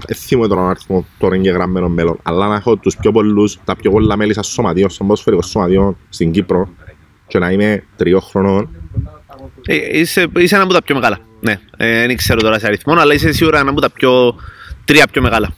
ε, 0.08 0.14
θυμούμαι 0.14 0.48
τώρα 0.48 0.60
τον 0.60 0.70
αριθμό 0.70 1.06
των 1.18 1.32
εγγεγραμμένων 1.32 1.92
μέλων, 1.92 2.18
αλλά 2.22 2.48
να 2.48 2.54
έχω 2.54 2.76
τους 2.76 2.96
πιο 2.96 3.12
πολλούς, 3.12 3.58
τα 3.64 3.76
πιο 3.76 3.90
πολλά 3.90 4.16
μέλη 4.16 4.34
σαν 4.34 4.42
σωματείο, 4.44 4.88
σαν 4.88 5.06
ποδοσφαιρικό 5.06 5.42
σωματείο 5.42 5.96
στην 6.08 6.30
Κύπρο 6.30 6.68
και 7.26 7.38
να 7.38 7.50
είμαι 7.50 7.82
τριών 7.96 8.20
χρονών, 8.20 8.68
Ε, 9.66 9.98
Είσαι, 9.98 10.26
είσαι 10.36 10.54
ένα 10.54 10.64
από 10.64 10.72
τα 10.72 10.82
πιο 10.82 10.94
μεγάλα. 10.94 11.18
Ναι, 11.40 11.60
ε, 11.76 12.06
δεν 12.06 12.16
ξέρω 12.16 12.40
τώρα 12.40 12.58
σε 12.58 12.66
αριθμό, 12.66 12.94
αλλά 12.94 13.14
είσαι 13.14 13.32
σίγουρα 13.32 13.58
ένα 13.58 13.70
από 13.70 13.80
τα 13.80 13.90
πιο, 13.90 14.34
τρία 14.84 15.06
πιο 15.12 15.22
μεγάλα. 15.22 15.54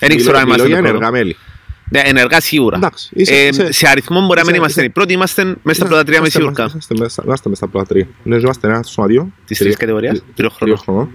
Δεν 0.00 0.16
ξέρω 0.16 0.36
αν 0.38 0.42
μιλώ 0.48 0.54
είμαστε 0.54 0.66
για 0.66 0.76
το 0.76 0.82
πρώτο. 0.82 0.96
ενεργά 0.96 1.10
μέλη. 1.10 1.36
Ναι, 1.90 2.00
ενεργά 2.04 2.40
σίγουρα. 2.40 2.76
Εντάξει, 2.76 3.08
είσαι- 3.12 3.34
Ε, 3.34 3.46
είσαι- 3.46 3.72
σε 3.72 3.88
αριθμό 3.88 4.20
μπορεί 4.20 4.38
να 4.38 4.44
μην 4.44 4.48
είσαι- 4.48 4.56
είμαστε 4.56 4.80
είσαι- 4.80 4.90
οι 4.90 4.92
πρώτοι, 4.92 5.12
είμαστε 5.12 5.44
μέσα 5.44 5.78
στα 5.80 5.86
πρώτα 5.86 6.04
τρία 6.04 6.20
μες 6.20 6.34
Είμαστε- 6.34 6.52
σίγουρα. 6.54 6.70
Είμαστε 6.72 6.94
μέσα 6.98 7.22
είμαστε 7.26 7.48
μέσα 7.48 7.62
στα 7.64 7.72
πρώτα 7.72 7.86
τρία. 7.86 8.06
Ναι, 8.22 8.36
είμαστε 8.36 8.68
ένα 8.68 8.82
σωματείο. 8.82 9.32
Της 9.46 9.58
τρία- 9.58 9.68
τρεις 9.70 9.76
κατηγορίας, 9.80 10.12
τρι- 10.18 10.34
τριών 10.34 10.52
τριών 10.58 10.76
χρονών. 10.78 11.06
χρονών. 11.06 11.08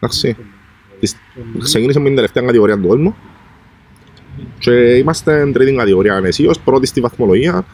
Εντάξει. 0.00 0.36
Της- 1.00 1.16
Ξεκίνησε 1.62 1.98
με 1.98 2.04
την 2.06 2.14
τελευταία 2.14 2.42
κατηγορία 2.42 2.76
του 2.80 2.86
κόσμου. 2.88 3.16
Και 4.58 4.70
είμαστε 4.96 5.50
τρίτη 5.52 5.72
κατηγορία 5.74 6.14
ανεσίως, 6.14 6.58
πρώτη 6.60 6.86
στη 6.86 7.00
βαθμολογία. 7.00 7.64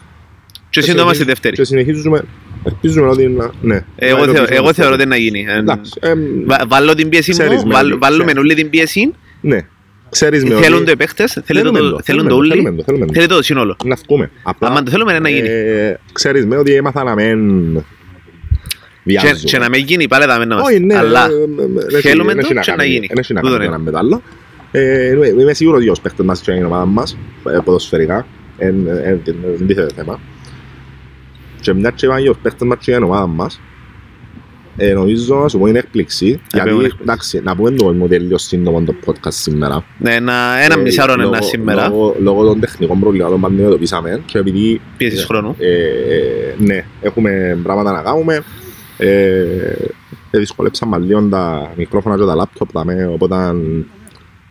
Και 0.81 0.83
σύντομα 0.83 1.15
στη 1.15 1.25
δεύτερη. 1.25 1.57
Και 1.57 1.65
συνεχίζουμε. 1.65 2.25
Ελπίζουμε 2.65 3.09
ότι 3.09 3.27
να. 3.29 3.51
Ναι. 3.63 3.85
Εγώ, 3.97 4.19
Να 4.19 4.25
θεω- 4.25 4.35
υλοποιήσουμε 4.35 4.57
εγώ 4.57 4.67
το 4.67 4.73
θεωρώ 4.73 4.93
ότι 4.95 5.03
στόχο. 5.03 5.03
είναι 5.03 5.05
να 5.05 5.17
γίνει. 5.17 5.45
Ε, 5.49 5.59
Εντάξει. 5.59 5.93
εμ, 6.01 6.19
βα- 6.47 6.65
Βάλω 6.69 6.95
την 6.95 7.09
πίεση 7.09 7.31
Ξέρεις 7.31 7.63
μου, 7.63 7.67
με 7.67 7.75
βάλ- 7.75 7.87
ότι- 7.91 7.99
βάλουμε 7.99 8.25
ξέρεις. 8.25 8.43
όλη 8.43 8.55
την 8.55 8.71
πίεση. 8.71 9.13
Ναι. 9.41 9.67
Ξέρεις 10.11 10.45
με 10.45 10.55
Θέλουν 10.55 10.77
ότι- 10.77 10.85
το 10.87 10.91
οι 10.91 10.97
παίχτες, 10.97 11.33
θέλουν 11.33 11.63
Θέλουμε 11.63 11.79
το- 11.79 11.91
το, 11.91 12.01
θέλουν 12.03 12.03
θέλουμε 12.05 12.29
το 12.29 12.37
το, 12.37 12.43
θέλουμε 12.45 12.69
όλοι, 12.69 12.77
το, 12.77 12.83
θέλουμε 12.85 13.07
το. 13.07 13.13
θέλει 13.15 13.27
το 13.27 13.43
σύνολο. 13.43 13.77
Να 13.85 13.97
βγούμε. 14.07 14.31
Απλά, 14.43 14.69
Αν 14.69 14.85
το 14.85 14.91
θέλουμε 14.91 15.11
είναι 15.11 15.21
να 15.21 15.29
γίνει. 15.29 15.49
ε, 15.49 15.97
Ξέρεις 16.13 16.47
με 16.47 16.57
ότι 16.57 16.75
έμαθα 16.75 17.05
να 17.05 17.15
μεν 17.15 17.73
Και, 17.75 17.83
βιάζω. 19.03 19.45
και 19.45 19.59
να 19.59 19.69
μην 19.69 19.85
γίνει 19.85 20.09
πάλι 20.09 20.25
θα 20.25 20.39
μην 20.39 20.51
Όχι, 20.53 20.81
ναι, 20.81 20.97
Αλλά 20.97 21.25
ε, 21.27 21.95
ε, 21.95 21.97
ε, 21.97 22.01
θέλουμε 22.01 22.35
δεν 22.35 22.43
το 22.43 22.49
έχει 22.55 22.61
και 22.65 22.71
να 22.71 22.77
κάνει- 22.77 22.91
γίνει. 22.91 23.07
Δεν 23.07 23.19
έχει 23.19 23.33
να 23.33 23.41
Τούτο 23.41 23.53
κάνει 23.53 23.65
είναι. 23.65 23.75
ένα 23.75 23.85
με 23.85 23.91
το 23.91 23.99
άλλο. 23.99 24.23
Ε, 24.71 25.09
είμαι- 25.13 25.27
Είμαι 25.41 25.55
σίγουρος 25.55 25.81
ότι 25.81 25.89
οι 25.89 26.01
παίκτες 26.03 26.27
μας 26.27 26.41
και 26.41 26.53
η 26.53 26.63
ομάδα 26.65 26.85
μας, 26.87 27.19
ε, 27.55 27.59
ποδοσφαιρικά, 27.65 28.27
εν- 28.59 28.87
εν- 28.89 29.21
εν- 29.25 29.37
δεν 29.57 29.67
τίθεται 29.67 29.95
θέμα. 29.97 30.21
Και 31.65 31.73
μια 31.75 31.91
και 31.91 32.07
είπαν 32.07 32.23
και 32.23 32.29
οι 32.29 32.35
παίκτες 32.43 32.69
μας 32.69 32.79
και 32.81 32.91
η 32.93 32.95
ομάδα 33.03 33.27
μας, 33.27 33.61
ε, 34.77 34.93
νομίζω 34.93 35.35
να 35.37 35.49
σου 35.49 35.59
πω 35.59 35.67
είναι 35.67 35.79
έκπληξη, 35.79 36.27
πούμε 36.31 36.41
γιατί 36.53 36.69
έκπληξη. 36.71 36.97
εντάξει, 37.03 37.41
να 37.45 37.57
πούμε 37.57 37.71
το 37.71 37.93
μου 37.93 38.09
τελείως 38.09 38.43
σύντομο 38.43 38.83
το 38.83 38.95
podcast 39.07 39.33
σήμερα. 39.33 39.85
ναι, 39.99 40.15
ένα, 40.15 40.33
ένα 40.65 40.75
Ε, 40.79 40.83
μισάρο 40.83 41.13
είναι 41.13 41.23
λόγω- 41.23 41.35
ένα 41.35 41.45
σήμερα, 41.45 41.89
Λόγω, 41.89 42.17
λόγω 42.21 42.45
των 42.45 42.61
τεχνικών 42.61 43.01
προβλημάτων 43.01 43.41
που 43.41 43.47
αντιμετωπίσαμε 43.47 44.23
και 44.27 44.39
επειδή 44.39 44.81
πίεσης 44.97 45.25
χρόνου. 45.25 45.55
ε, 45.59 46.55
ναι, 46.59 46.85
έχουμε 47.01 47.59
πράγματα 47.63 47.93
να 47.93 48.03
κάνουμε. 48.03 48.43
Ε, 48.99 49.39
ε, 50.31 50.39
δυσκολέψαμε 50.39 50.99
λίγο 50.99 51.23
τα 51.31 51.73
μικρόφωνα 51.77 52.17
και 52.19 52.25
τα 52.25 52.35
λάπτοπ, 52.35 52.71
δαμε, 52.73 53.07
οπότε 53.13 53.35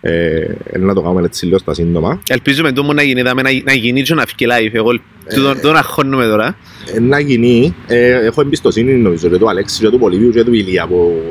ε, 0.05 0.37
ε, 0.71 0.77
να 0.77 0.93
το 0.93 1.01
κάνουμε 1.01 1.21
έτσι 1.25 1.45
λίγο 1.45 1.57
στα 1.57 1.73
σύντομα. 1.73 2.21
Ελπίζουμε 2.29 2.71
το 2.71 2.83
μου 2.83 2.93
να 2.93 3.01
γίνει, 3.03 3.21
δάμε, 3.21 3.41
να, 3.41 3.49
να 3.63 3.73
γίνει 3.73 4.01
και 4.01 4.13
να 4.13 4.23
φύγει 4.25 4.51
live. 4.51 4.73
Εγώ 4.73 4.91
το, 5.35 5.55
το 5.61 5.71
να 5.71 5.81
χώνουμε 5.81 6.25
τώρα. 6.25 6.57
Ε, 6.95 6.99
να 6.99 7.19
γίνει, 7.19 7.75
ε, 7.87 8.09
έχω 8.25 8.41
εμπιστοσύνη 8.41 8.93
νομίζω 8.93 9.29
και 9.29 9.37
του 9.37 9.49
Αλέξη 9.49 9.79
και 9.79 9.89
του 9.89 9.99
Πολύβιου 9.99 10.31
και 10.31 10.43
του 10.43 10.53
Ηλία 10.53 10.87
που 10.87 11.21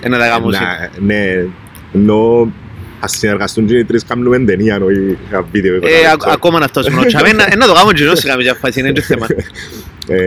ε, 0.00 0.06
Ε, 0.06 0.08
να 0.08 0.18
τα 0.18 0.26
κάνουμε 0.28 0.56
να- 0.58 0.90
ναι, 1.06 1.44
ενώ 1.94 2.52
ας 3.00 3.10
συνεργαστούν 3.18 3.66
και 3.66 3.76
οι 3.76 3.84
τρεις 3.84 4.04
κάνουμε 4.04 4.38
ταινία 4.38 4.80
όχι 4.82 5.18
ένα 5.30 5.44
βίντεο. 5.52 5.74
Ε, 5.74 5.78
α- 6.06 6.32
ακόμα 6.32 6.58
να 6.58 6.66
φτάσουμε 6.66 6.96
να 6.96 7.04
τσάμε, 7.06 7.32
να- 7.32 7.56
να 7.56 7.66
το 7.66 7.72
κάνουμε 7.72 7.92
και 7.92 8.16
σε 8.16 8.26
κάποια 8.28 8.54
φάση, 8.54 8.80
είναι 8.80 8.92
το 8.92 9.00
θέμα. 9.00 9.26
Ε, 10.08 10.18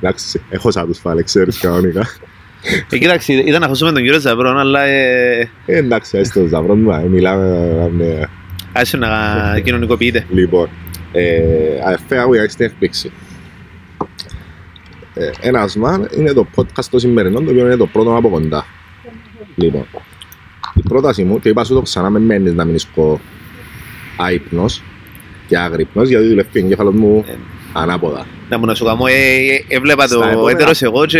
εντάξει, 0.00 0.40
έχω 0.50 0.70
σαν 0.70 0.86
τους 0.86 0.98
φάλε, 0.98 1.22
ξέρεις 1.22 1.58
κανονικά. 1.58 2.06
Ε, 2.90 2.98
κοίταξε, 2.98 3.32
ήταν 3.32 3.60
να 3.60 3.66
χώσουμε 3.66 3.92
τον 3.92 4.02
κύριο 4.02 4.20
Ζαβρόν, 4.20 4.58
αλλά 4.58 4.82
ε, 4.82 5.50
Ε, 5.66 5.76
εντάξει, 5.76 6.18
έστω 6.18 6.46
Ζαβρό 6.46 6.74
μου, 6.74 6.90
ε, 6.90 7.08
μιλάμε 7.08 7.90
με 7.92 8.28
άσε 8.72 8.96
να 8.96 9.08
κοινωνικοποιείται. 9.64 10.26
Λοιπόν, 10.30 10.68
ε, 11.12 11.40
αδερφέ, 11.86 12.18
άκου 12.20 12.34
για 12.34 12.48
την 12.48 12.64
έκπληξη. 12.66 13.12
Ε, 15.14 15.30
ένας 15.40 15.76
μαν 15.76 16.08
είναι 16.16 16.32
το 16.32 16.46
podcast 16.54 16.84
το 16.90 16.98
σημερινό, 16.98 17.40
το 17.40 17.50
οποίο 17.50 17.66
είναι 17.66 17.76
το 17.76 17.86
πρώτο 17.86 18.16
από 18.16 18.28
κοντά. 18.28 18.64
Λοιπόν, 19.54 19.86
η 20.74 20.82
πρόταση 20.82 21.24
μου, 21.24 21.40
και 21.40 21.48
είπα 21.48 21.64
σου 21.64 21.74
το 21.74 21.82
ξανά 21.82 22.10
με 22.10 22.18
μένεις 22.18 22.52
να 22.54 22.64
μείνεις 22.64 22.86
κο 22.94 23.20
άϊπνος 24.16 24.82
και 25.46 25.58
άγρυπνος, 25.58 26.08
γιατί 26.08 26.26
δουλεύει 26.28 26.58
ο 26.58 26.64
εγκέφαλος 26.64 26.94
μου 26.94 27.24
Ε. 27.28 27.34
ανάποδα. 27.72 28.26
Να 28.50 28.58
μου 28.58 28.66
να 28.66 28.74
σου 28.74 28.84
κάνω, 28.84 29.06
ε, 29.06 29.12
ε, 29.12 29.64
έβλεπα 29.68 30.06
Στα 30.06 30.16
το 30.18 30.28
επόμενα- 30.28 30.50
έτερος 30.50 30.82
εγώ 30.82 31.06
και 31.06 31.18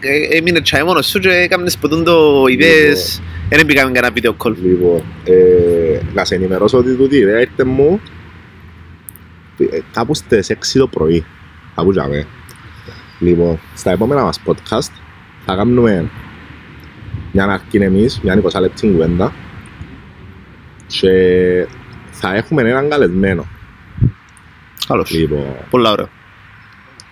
ε, 0.00 0.36
έμεινε 0.36 0.60
τσάι 0.60 0.82
μόνος 0.82 1.06
σου 1.06 1.18
και 1.18 1.28
έκαμνες 1.28 1.78
ποτούν 1.78 2.04
το 2.04 2.44
ιδέες, 2.48 3.22
δεν 3.48 3.66
πήγαμε 3.66 3.92
κανένα 3.92 4.12
βίντεο 4.12 4.36
call. 4.44 4.54
Λοιπόν, 4.62 5.02
ε, 5.24 6.00
να 6.14 6.24
σε 6.24 6.34
ενημερώσω 6.34 6.78
ότι 6.78 6.94
τούτη 6.94 7.16
η 7.16 7.18
ιδέα 7.18 7.40
ήρθε 7.40 7.64
μου 7.64 8.00
ε, 9.58 9.78
κάπου 9.92 10.14
στις 10.14 10.50
6 10.50 10.78
το 10.78 10.86
πρωί. 10.86 11.24
Κάπου 11.74 11.90
τζάμε. 11.92 12.26
Λοιπόν, 13.18 13.60
στα 13.74 13.90
επόμενα 13.90 14.22
μας 14.22 14.40
podcast 14.46 14.90
θα 15.46 15.54
κάνουμε 15.56 16.10
μια 17.32 17.44
αρκή 17.44 17.76
εμείς, 17.76 18.20
μια 18.22 18.42
20 18.54 18.60
λεπτή 18.60 18.86
κουβέντα 18.90 19.32
και 20.86 21.10
θα 22.10 22.34
έχουμε 22.34 22.62
έναν 22.62 22.88
καλεσμένο. 22.88 23.46
Καλώς. 24.86 25.10
Λοιπόν, 25.10 25.44
Πολλά 25.70 25.90
ωραίο. 25.90 26.08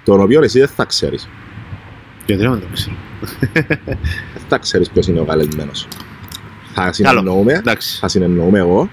Τον 0.04 0.20
οποίο 0.20 0.42
εσύ 0.42 0.58
δεν 0.58 0.68
θα 0.68 0.84
ξέρεις. 0.84 1.28
Γιατί 2.26 2.42
να 2.42 2.50
μην 2.50 2.60
το 2.60 2.66
ξέρω. 2.72 2.96
Δεν 3.52 4.42
θα 4.48 4.58
ξέρεις 4.58 4.90
ποιος 4.90 5.06
είναι 5.06 5.20
ο 5.20 5.24
καλεσμένος. 5.24 5.88
Θα 6.74 6.92
συνεννοούμε 6.92 7.52
Εντάξει. 7.52 7.98
θα 7.98 8.08
συνεννοούμε 8.08 8.58
εγώ. 8.58 8.88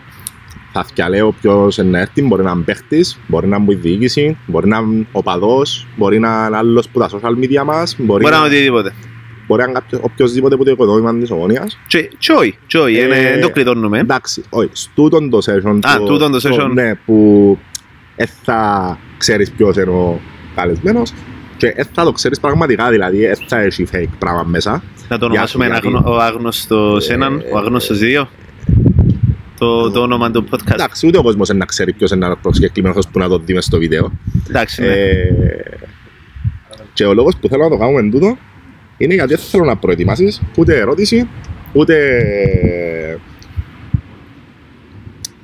Θα 0.73 0.85
διαλέω 0.93 1.31
ποιος 1.41 1.77
είναι 1.77 1.89
να 1.89 1.99
έρθει, 1.99 2.21
μπορεί 2.21 2.43
να 2.43 2.51
είναι 2.51 2.61
παίχτης, 2.61 3.19
μπορεί 3.27 3.47
να 3.47 3.57
είναι 3.57 3.73
η 3.73 3.75
διοίκηση, 3.75 4.37
μπορεί 4.45 4.67
να 4.67 4.77
είναι 4.77 5.05
οπαδός, 5.11 5.87
μπορεί 5.97 6.19
να 6.19 6.45
είναι 6.47 6.57
άλλος 6.57 6.89
που 6.89 6.99
τα 6.99 7.09
social 7.09 7.43
media 7.43 7.63
μας, 7.65 7.95
μπορεί, 7.97 8.23
Μπορεί 8.23 8.33
να 8.35 8.39
να, 8.39 8.45
είναι 8.45 8.55
οτιδήποτε. 8.55 8.93
μπορεί 9.47 9.61
να 9.61 9.69
είναι 9.69 9.79
κάποιος, 9.79 10.01
οποιοσδήποτε 10.03 10.55
που 10.55 10.63
το 10.63 10.71
οικοδόμημα 10.71 11.17
της 11.17 11.31
ομόνιας. 11.31 11.79
Και 11.87 12.09
και 12.17 12.31
όχι, 12.31 12.57
και 12.67 12.77
όχι, 12.77 12.97
Ε, 12.97 13.03
είναι- 13.03 13.15
δεν 13.21 13.41
το 13.41 13.49
κλειδώνουμε. 13.49 13.99
Εντάξει, 13.99 14.43
όχι, 14.49 14.69
στούτον 14.71 15.29
το 15.29 15.37
session. 15.45 15.79
Α, 15.81 15.97
τούτον 16.05 16.31
το 16.31 16.39
session. 16.43 16.69
Ναι, 16.73 16.95
που 16.95 17.57
δεν 18.15 18.27
θα 18.43 18.97
ξέρεις 19.17 19.51
ποιος 19.51 19.75
είναι 19.75 19.89
ο 19.91 20.19
καλεσμένος 20.59 21.13
και 21.57 21.71
δεν 21.75 21.87
θα 21.93 22.03
το 22.03 22.11
ξέρεις 22.11 22.39
πραγματικά, 22.39 22.89
δηλαδή 22.89 23.17
δεν 23.25 23.37
θα 23.47 23.59
έχει 23.59 23.87
fake 23.93 24.09
πράγμα 24.19 24.43
μέσα. 24.43 24.71
Να 25.09 25.17
το 25.17 25.25
Για 25.25 25.25
ονομάσουμε 25.25 25.65
σου, 25.65 25.71
γιατί- 25.71 25.87
αγνω- 25.87 26.07
ο 26.07 26.17
άγνωστος 26.17 27.09
Ε, 27.09 27.13
έναν, 27.13 27.43
ο 27.53 27.57
άγνωστος 27.57 27.97
δύο. 27.97 28.29
Το, 29.57 29.91
το 29.91 29.99
όνομα 30.01 30.31
του 30.31 30.47
podcast. 30.51 30.71
Εντάξει, 30.73 31.07
ούτε 31.07 31.17
ο 31.17 31.21
κόσμος 31.21 31.49
είναι 31.49 31.57
να 31.57 31.65
ξέρει 31.65 31.93
ποιος 31.93 32.11
είναι 32.11 32.31
ο 32.31 32.37
προσκεκλημένος 32.41 33.07
που 33.07 33.19
να 33.19 33.27
το 33.27 33.37
δει 33.39 33.53
μες 33.53 33.65
στο 33.65 33.77
βίντεο. 33.77 34.11
Εντάξει, 34.49 34.81
ναι. 34.81 34.87
Ε, 34.87 35.33
και 36.93 37.05
ο 37.05 37.13
λόγος 37.13 37.35
που 37.37 37.47
θέλω 37.47 37.63
να 37.63 37.69
το 37.69 37.77
κάνουμε 37.77 38.09
τούτο 38.09 38.37
είναι 38.97 39.13
γιατί 39.13 39.33
δεν 39.35 39.43
θέλω 39.43 39.63
να 39.65 39.75
προετοιμάσεις 39.77 40.41
ούτε 40.57 40.77
ερώτηση, 40.77 41.27
ούτε 41.73 41.95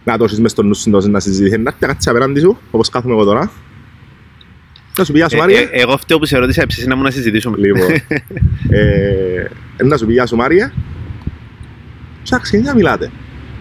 να 0.04 0.18
το 0.18 0.24
έχεις 0.24 0.40
μες 0.40 0.52
στο 0.52 0.64
νους 0.64 0.80
σου 0.80 0.90
τόσο 0.90 1.08
να 1.08 1.20
συζητήσεις. 1.20 1.58
Να 1.58 1.70
έρθει 1.70 1.86
κάτσε 1.86 2.10
απέναντι 2.10 2.40
σου, 2.40 2.58
όπως 2.72 2.90
κάθομαι 2.90 3.14
εγώ 3.14 3.24
τώρα. 3.24 3.52
Να 4.98 5.04
σου 5.04 5.12
πει 5.12 5.18
γεια 5.18 5.30
σου 5.30 5.36
Ε, 5.36 5.40
Μάρια. 5.40 5.60
ε, 5.60 5.68
Εγώ 5.72 5.94
αυτό 5.94 6.20
που 6.20 6.26
σε 6.26 6.38
ρώτησα 6.38 6.62
έψεσαι 6.62 6.88
να 6.88 6.96
μου 6.96 7.02
να 7.04 7.12
συζητήσουμε. 7.12 7.58
Λοιπόν, 7.58 7.82
ε, 8.80 9.84
να 9.84 9.98
σου 9.98 10.06
πει 10.06 10.14
γεια 10.14 10.26
σου 10.26 10.36
Μάρια. 10.36 10.74
Σας 12.24 12.40
ξεκινήσει 12.42 12.70
να 12.70 12.76
μιλάτε. 12.76 13.12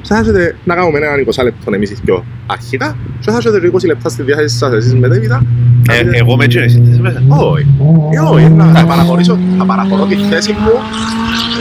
Σας 0.02 0.20
έχετε 0.20 0.56
να 0.64 0.74
κάνουμε 0.74 0.98
έναν 0.98 1.26
20 1.34 1.42
λεπτό 1.44 1.74
εμείς 1.74 1.90
οι 1.90 1.96
δυο 2.04 2.24
αρχικά 2.46 2.96
και 3.20 3.30
θα 3.30 3.36
έχετε 3.36 3.70
20 3.72 3.84
λεπτά 3.86 4.08
στη 4.08 4.22
διάθεση 4.22 4.56
σας 4.56 4.72
εσείς 4.72 4.94
μετέπειτα. 4.94 5.46
Ε, 5.90 6.02
Εγώ 6.18 6.36
με 6.36 6.44
έτσι 6.44 6.58
είναι 6.76 6.98
μέσα. 7.00 7.22
Όχι. 7.28 7.66
Ε, 8.14 8.18
όχι, 8.20 8.48
να 8.48 8.64
θα 8.72 8.84
παραχωρήσω, 8.86 9.38
θα 9.58 9.64
παραχωρώ 9.64 10.04
τη 10.06 10.14
θέση 10.16 10.52
μου. 10.52 10.70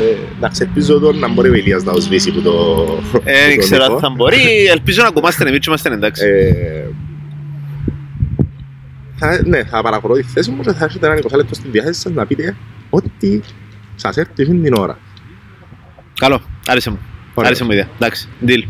Ε, 0.01 0.15
Εντάξει, 0.37 0.61
ελπίζω 0.63 0.99
τον 0.99 1.19
να 1.19 1.27
μπορεί 1.33 1.49
ο 1.49 1.53
Ηλίας 1.53 1.83
να 1.83 1.91
το 1.93 2.01
σβήσει 2.01 2.31
που 2.31 2.41
το... 2.41 2.51
Ε, 3.23 3.31
Δεν 3.33 3.49
τον 3.49 3.57
ξέρω 3.59 3.83
ήχο. 3.83 3.93
αν 3.93 3.99
θα 3.99 4.09
μπορεί. 4.15 4.37
Ελπίζω 4.71 5.01
να 5.01 5.07
ακουμάστε 5.07 5.43
εμείς 5.47 5.59
και 5.59 5.65
είμαστε 5.67 5.93
εντάξει. 5.93 6.23
Ε, 9.29 9.35
θα, 9.35 9.41
ναι, 9.47 9.63
θα 9.63 9.81
παραχωρώ 9.81 10.13
τη 10.13 10.23
θέση 10.23 10.51
μου 10.51 10.61
και 10.63 10.71
θα 10.71 10.85
έχετε 10.85 11.05
έναν 11.05 11.19
20 11.31 11.35
λεπτό 11.35 11.53
στη 11.55 11.67
διάθεση 11.71 11.99
σας 11.99 12.11
να 12.11 12.25
πείτε 12.25 12.55
ό,τι 12.89 13.39
σας 13.95 14.17
έρθει 14.17 14.31
εκείνη 14.35 14.59
την 14.63 14.73
ώρα. 14.73 14.97
Καλό. 16.19 16.41
Άρεσε 16.67 16.89
μου. 16.89 16.99
Ωραία. 17.33 17.49
Άρεσε 17.49 17.63
μου 17.63 17.71
η 17.71 17.75
ιδέα. 17.75 17.87
Εντάξει. 17.95 18.27
Deal. 18.47 18.63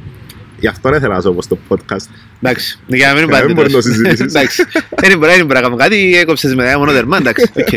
Γι' 0.59 0.67
αυτό 0.67 0.89
δεν 0.89 0.97
ήθελα 0.97 1.13
να 1.13 1.19
ζω 1.19 1.35
στο 1.39 1.57
podcast. 1.69 2.05
Εντάξει. 2.41 2.79
Για 2.87 3.07
να 3.07 3.13
μην 3.19 3.29
Για 3.29 3.39
να 3.39 3.45
μην 3.45 3.55
πάτε 3.55 3.69
μπορείς 3.69 3.73
να 3.73 3.79
το 3.81 3.81
συζητήσεις. 3.87 4.19
Εντάξει. 4.35 4.63
Δεν 4.95 5.17
μπορεί 5.17 5.31
δεν 5.31 5.45
μπορεί 5.45 5.53
να 5.53 5.61
κάνω 5.61 5.75
κάτι. 5.75 6.15
Έκοψες 6.17 6.55
με 6.55 6.75
μόνο 6.77 6.91
δερμά. 6.91 7.17
Εντάξει. 7.17 7.51
Οκ. 7.57 7.67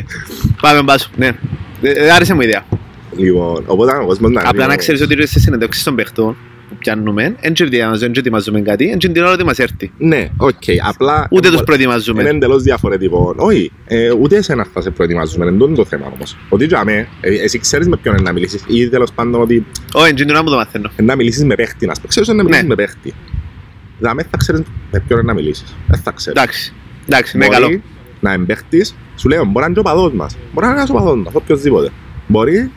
Πάμε 0.60 0.82
μπάσου. 0.82 1.10
Ναι. 1.16 1.30
Ε, 1.82 2.10
Άρεσε 2.10 2.34
μου 2.34 2.40
η 2.40 2.44
ιδέα. 2.46 2.64
Λοιπόν, 3.16 3.64
οπότε 3.66 3.96
ο 3.96 4.06
κόσμος 4.06 4.30
να 4.30 4.40
Απλά 4.40 4.50
είναι- 4.54 4.66
να 4.66 4.76
ξέρεις 4.76 5.00
ότι 5.00 5.26
σε 5.26 5.40
συνεντεύξεις 5.40 5.82
των 5.84 5.94
παιχτών 5.94 6.32
που 6.32 6.38
πιάνουμε, 6.86 7.22
δεν 7.40 7.52
ετοιμάζουμε, 7.52 7.98
δεν 7.98 8.12
ετοιμάζουμε 8.16 8.60
κάτι, 8.60 8.88
δεν 8.88 8.98
την 9.12 9.22
ώρα 9.22 9.32
ότι 9.32 9.44
μας 9.44 9.58
έρθει. 9.58 9.90
Ναι, 9.98 10.28
οκ, 10.36 10.52
απλά... 10.88 11.28
Ούτε 11.30 11.46
τους 11.48 11.56
Είναι 11.56 11.64
προετοιμάζουμε. 11.64 12.22
εντελώς 12.22 12.62
διαφορετικό. 12.62 13.34
Όχι, 13.36 13.72
ε, 13.86 14.10
ούτε 14.12 14.36
εσένα 14.36 14.66
θα 14.72 14.80
σε 14.80 14.90
προετοιμάζουμε, 14.90 15.46
είναι 15.46 15.58
τούτο 15.58 15.74
το 15.74 15.84
θέμα 15.84 16.06
όμως. 16.14 16.36
Ότι 16.48 16.64
για 16.64 16.84
μέ, 16.84 17.08
ε, 17.20 17.34
εσύ 17.34 17.58
ξέρεις 17.58 17.88
με 17.88 17.96
ποιον 17.96 18.14
είναι 18.14 18.22
να 18.22 18.32
μιλήσεις 18.32 18.64
ή 18.66 18.88
τέλος 18.88 19.12
πάντων 19.12 19.40
ότι 19.40 19.66
Όχι, 19.92 20.14
την 20.14 20.30
ώρα 20.30 20.42
μου 20.42 20.50
το 20.50 20.56
μαθαίνω. 20.56 20.90
είναι 20.98 21.06
να 21.08 21.16
μιλήσεις 21.16 21.44
με 21.44 21.54
παίχτη, 21.54 21.86
να 21.86 21.94
σου 21.94 22.00
πω. 22.00 22.08
Ξέρεις 22.08 22.28
ότι 22.28 22.38
είναι 22.38 22.48
να 22.48 22.56
μιλήσεις 22.56 22.68
Ναι. 22.68 22.74
με 22.74 22.82
παίχτη. 22.86 23.14
Δηλαδή 23.98 24.22
θα 24.30 24.36
ξέρεις 24.36 24.60
με 24.92 25.02
ποιον 25.06 25.18
είναι 25.18 25.28
να 25.28 25.34
μιλήσεις. 25.34 25.76
Δεν 25.88 26.00
θα 26.00 26.10
ξέρεις. 26.10 26.40
Εντάξει. 26.40 26.72
Εντάξει, 27.06 27.36
ναι, 27.38 27.46
Μπορεί 27.46 27.60
καλό. 27.60 27.80
να 28.20 28.32
είναι 28.32 28.44
παίχτης, 28.44 28.94
σου 29.16 29.28
λέω, 29.28 29.44
μπορεί 29.44 29.58
να 29.58 29.64
είναι 29.64 29.74
και 29.74 29.80
ο 29.80 29.82
παδός 29.82 30.12
μας. 30.12 30.36
Μπορεί 30.52 30.66
να 30.66 30.72
είναι 30.72 30.76
ένας 30.80 30.90
ο 30.90 30.94
παδός 30.94 31.16
μας, 31.24 31.34
οποιοςδήποτε. 31.34 31.90
Μπορεί 32.26 32.70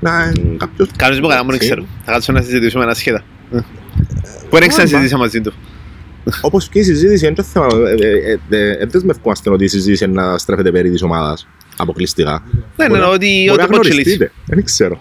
να 0.00 0.32
είναι 0.36 0.56
κάποιος... 0.56 0.88
Κάνεις 0.96 1.20
μου 1.20 1.28
καλά, 1.28 1.44
μου 1.44 1.50
δεν 1.50 1.54
Εντάξει. 1.60 1.68
ξέρω. 1.72 1.86
Θα 2.04 2.12
κάτσω 2.12 2.32
να 2.32 2.40
συζητήσουμε 2.42 2.84
ένα 2.84 2.94
σχέδα. 2.94 3.22
Πού 3.50 3.56
δεν 3.56 3.62
Ωραία. 4.52 4.68
ξανασυζήτησα 4.68 5.16
μαζί 5.16 5.40
του. 5.40 5.52
Όπως 6.40 6.68
και 6.68 6.78
η 6.78 6.82
συζήτηση, 6.82 7.26
είναι 7.26 7.34
το 7.34 7.42
θέμα. 7.42 7.66
ε, 7.66 8.06
ε, 8.06 8.32
ε, 8.50 8.70
ε, 8.70 8.76
Δεν 8.76 8.90
δεσμευκόμαστε 8.90 9.50
ότι 9.50 9.64
η 9.64 9.68
συζήτηση 9.68 10.04
είναι 10.04 10.22
να 10.22 10.38
στρέφεται 10.38 10.70
περί 10.70 10.90
της 10.90 11.02
ομάδας. 11.02 11.48
Αποκλειστικά. 11.76 12.42
Ναι, 12.76 12.86
ναι, 12.86 12.98
Μπορεί- 12.98 13.10
ότι 13.14 13.44
Μπορεί 13.46 13.58
να 13.58 13.64
ό,τι 13.64 13.72
πω 13.74 13.80
τσιλείς. 13.80 13.96
γνωριστείτε. 14.02 14.32
Δεν 14.46 14.64
ξέρω. 14.64 15.00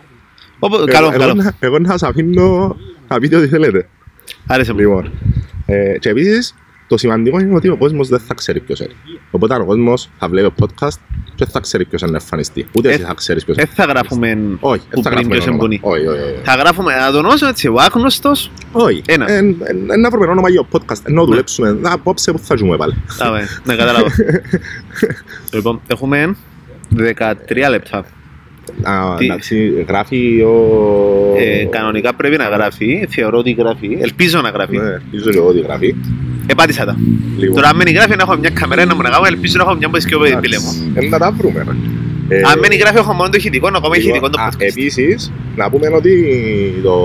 Όπου- 0.60 0.75
Εγώ- 0.75 0.86
Καλό, 0.86 1.08
εγώ 1.08 1.18
καλό. 1.20 1.34
να- 1.34 1.56
Εγώ 1.60 1.79
να 1.79 1.89
σας 1.89 2.03
αφήνω 2.03 2.77
να 3.08 3.20
πείτε 3.20 3.36
ό,τι 3.36 3.48
θέλετε. 3.48 3.88
Άρεσε 4.48 4.74
μου. 4.74 4.79
Λοιπόν, 4.79 5.12
ε, 5.65 5.98
και 6.00 6.10
επίσης, 6.10 6.53
το 6.88 6.98
σημαντικό 6.98 7.39
είναι 7.39 7.56
ότι 7.56 7.68
ο 7.70 7.77
κόσμος 7.77 8.08
δεν 8.08 8.20
θα 8.20 8.34
ξέρει 8.34 8.60
ποιος 8.60 8.79
είναι. 8.79 8.94
Οπότε 9.32 9.56
ο 9.56 9.65
κόσμος 9.65 10.10
θα 10.20 10.27
βλέπει 10.29 10.53
το 10.56 10.65
podcast 10.65 10.98
και 11.39 11.46
δεν 11.46 11.53
θα 11.53 11.60
ξέρει 11.60 11.86
ποιος 11.86 12.01
είναι 12.01 12.12
να 12.12 12.17
εμφανιστεί. 12.22 12.67
Ούτε 12.74 12.89
Ε, 12.89 12.93
εσύ 12.93 13.01
θα 13.03 13.13
ξέρεις 13.13 13.43
ποιος 13.46 13.55
Δεν 13.58 13.65
είναι. 13.65 13.74
θα 13.86 13.91
γράφουμε 13.91 14.29
Όχι, 14.60 14.81
που 14.89 15.01
δεν 15.01 15.03
θα 15.03 15.10
πριν 15.10 15.12
γράφουμε 15.12 15.34
ποιος 15.36 15.43
όνομα. 15.48 15.58
εμπονεί. 15.63 15.79
Όχι, 15.81 16.08
όχι, 16.08 16.22
όχι. 16.22 16.41
Θα 16.43 16.55
γράφουμε, 16.55 16.96
να 16.96 17.05
τον 17.12 17.19
ονομάσουμε 17.19 17.50
έτσι, 17.50 17.67
ο 17.67 17.75
άγνωστος. 17.79 18.51
Όχι. 18.72 19.01
Ένα. 19.08 19.31
Ε, 19.31 19.36
ε, 19.38 19.39
ε, 19.93 19.98
Να 19.98 20.10
βρούμε 20.10 20.25
όνομα 20.27 20.50
για 20.50 20.62
το 20.62 20.67
podcast. 20.72 21.01
Ενώ 21.03 21.25
δουλέψουμε. 21.25 21.72
Να, 21.81 21.91
Απόψε 21.91 22.31
που 22.31 22.39
θα 22.39 22.55
ζούμε 22.55 22.77
πάλι. 22.77 22.93
Α, 23.19 23.29
ναι, 23.31 23.41
ναι, 23.63 23.75
κατάλαβα. 23.75 24.08
Λοιπόν, 25.54 25.82
έχουμε 25.88 26.36
13 26.97 27.69
λεπτά. 27.69 28.06
Α, 28.84 29.15
Τι- 29.17 29.25
Εντάξει, 29.25 29.86
γράφει 29.88 30.41
ο... 30.41 30.54
Ε, 31.38 31.65
κανονικά 31.65 32.13
πρέπει 32.15 32.38
να 32.38 32.43
γράφει, 32.49 33.08
θεωρώ 33.10 33.38
ότι 33.38 33.52
γράφει, 33.52 33.97
ελπίζω 34.02 34.41
να 34.41 34.49
γράφει. 34.49 34.78
Ναι, 34.78 34.89
ελπίζω 34.89 35.30
και 35.32 35.38
εγώ 35.38 35.47
ότι 35.47 35.60
γράφει. 35.60 35.95
Επάτησα 36.51 36.85
τα. 36.85 36.95
Λοιπόν, 37.38 37.55
Τώρα 37.55 37.67
αν 37.69 37.75
μένει 37.75 37.91
γράφει 37.91 38.15
να 38.15 38.23
έχω 38.23 38.38
μια 38.38 38.49
καμερά 38.49 38.85
να 38.85 38.95
μου 38.95 39.01
να 39.01 39.09
κάνω, 39.09 39.25
ελπίζω 39.25 39.53
να 39.57 39.63
έχω 39.63 39.75
μια 39.75 39.89
που 39.89 39.99
σκοπεύει 39.99 40.29
εντάξει, 40.31 40.41
πύλε 40.49 40.57
μου. 40.59 40.91
ε, 40.95 41.07
Να 41.09 41.17
τα 41.17 41.31
βρούμε. 41.31 41.63
ρε. 41.67 42.35
Ε, 42.38 42.41
Αν 42.51 42.59
μένει 42.59 42.75
γράφει 42.75 42.97
έχω 42.97 43.13
μόνο 43.13 43.29
το 43.29 43.38
ηχητικό, 43.38 43.69
να 43.69 43.79
κάνω 43.79 43.93
λοιπόν, 43.93 43.99
ηχητικό 44.09 44.29
το 44.29 44.41
α, 44.41 44.49
podcast. 44.49 44.62
Επίσης, 44.62 45.31
να 45.55 45.69
πούμε 45.69 45.88
ότι 45.88 46.13
το... 46.83 46.95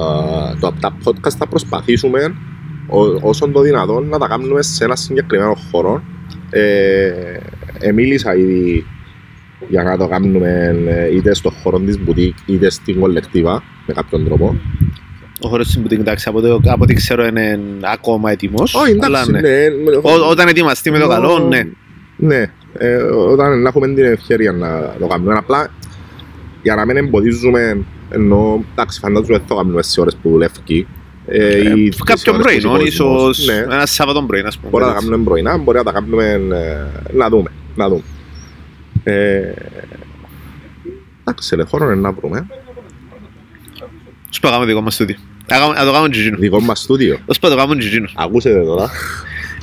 α, 0.00 0.04
το, 0.60 0.72
τα 0.80 0.96
podcast 1.04 1.30
θα 1.38 1.46
προσπαθήσουμε 1.48 2.34
ό- 2.88 3.18
όσον 3.28 3.52
το 3.52 3.60
δυνατόν 3.60 4.08
να 4.08 4.18
τα 4.18 4.26
κάνουμε 4.26 4.62
σε 4.62 4.84
ένα 4.84 4.96
συγκεκριμένο 4.96 5.54
χώρο. 5.70 6.02
Ε, 6.50 7.10
ε, 7.78 7.92
μίλησα 7.92 8.36
ήδη 8.36 8.86
για 9.68 9.82
να 9.82 9.96
το 9.96 10.06
κάνουμε 10.08 10.76
ε, 10.86 11.14
είτε 11.14 11.34
στο 11.34 11.50
χώρο 11.62 11.78
της 11.78 11.98
μπουτίκ 11.98 12.34
είτε 12.46 12.70
στην 12.70 13.00
κολεκτίβα 13.00 13.62
με 13.86 13.94
κάποιον 13.94 14.24
τρόπο. 14.24 14.56
Ο 15.40 15.48
χώρος 15.48 15.66
της 15.66 15.78
μπουτίκ, 15.78 15.98
εντάξει, 15.98 16.28
από, 16.28 16.40
το, 16.40 16.54
από 16.54 16.82
ό,τι 16.82 16.94
ξέρω 16.94 17.26
είναι 17.26 17.58
ακόμα 17.80 18.30
έτοιμος. 18.30 18.74
Όχι, 18.74 18.98
αλλά 19.00 19.22
εντάξει, 19.22 19.30
ναι. 19.30 19.40
ναι. 19.40 19.96
Ό, 20.02 20.28
όταν 20.30 20.48
ετοιμαστεί 20.48 20.90
με 20.90 20.98
το 20.98 21.08
καλό, 21.08 21.38
ναι. 21.38 21.62
Ναι, 22.16 22.50
ε, 22.78 22.96
όταν 23.12 23.62
να 23.62 23.68
έχουμε 23.68 23.86
την 23.86 24.04
ευκαιρία 24.04 24.52
να 24.52 24.94
το 24.98 25.06
κάνουμε. 25.06 25.34
Απλά 25.34 25.70
για 26.62 26.74
να 26.74 26.84
μην 26.84 26.96
εμποδίζουμε, 26.96 27.84
ενώ 28.10 28.64
εντάξει, 28.72 28.98
φαντάζομαι 29.00 29.34
ότι 29.34 29.42
θα 29.42 29.48
το 29.48 29.54
κάνουμε 29.54 29.82
στις 29.82 29.98
ώρες 29.98 30.16
που 30.22 30.30
δουλεύει. 30.30 30.86
Ε, 31.28 31.58
ή 31.76 31.88
τις 31.88 32.02
Κάποιο 32.02 32.32
ώρες 32.32 32.44
που 32.44 32.60
πρωινό, 32.62 32.80
έχει 32.80 32.96
κόσμος. 32.96 33.38
ίσως 33.38 33.46
Ναι, 33.46 33.74
ένα 33.74 33.86
Σάββατο 33.86 34.22
πρωί, 34.22 34.40
ας 34.40 34.58
πούμε. 34.58 34.70
μπορεί 34.70 34.84
να 34.84 34.92
τα 34.92 34.98
κάνουμε 34.98 35.24
πρωινά, 35.24 35.56
μπορεί 35.58 35.78
να 35.78 35.84
τα 35.84 35.92
κάνουμε. 35.92 36.24
ε, 36.32 37.12
να 37.12 37.28
δούμε. 37.28 37.50
Να 37.74 37.88
δούμε. 37.88 38.02
Ε, 39.04 39.52
εντάξει, 41.20 41.56
ρε, 41.56 41.62
χώρο 41.64 41.84
είναι 41.84 41.94
να 42.00 42.12
βρούμε. 42.12 42.46
Σου 44.30 44.40
πω, 44.40 44.48
κάνουμε 44.48 44.66
δικό 44.66 44.80
μας 44.80 44.94
στούντιο. 44.94 45.16
Να 45.48 45.56
κάνουμε- 45.56 45.78
Να 45.78 45.84
το 45.84 45.90
κάνουμε 45.92 46.08
τζιτζίνο. 46.10 46.36
Δικό 46.38 46.60
μας 46.60 46.78
στούντιο. 46.80 47.18
Ως 47.26 47.38
πω, 47.38 47.48
το 47.48 47.56
κάνουμε 47.56 47.76
τζιτζίνο. 47.76 48.08
Ακούσετε 48.14 48.60
τώρα. 48.64 48.90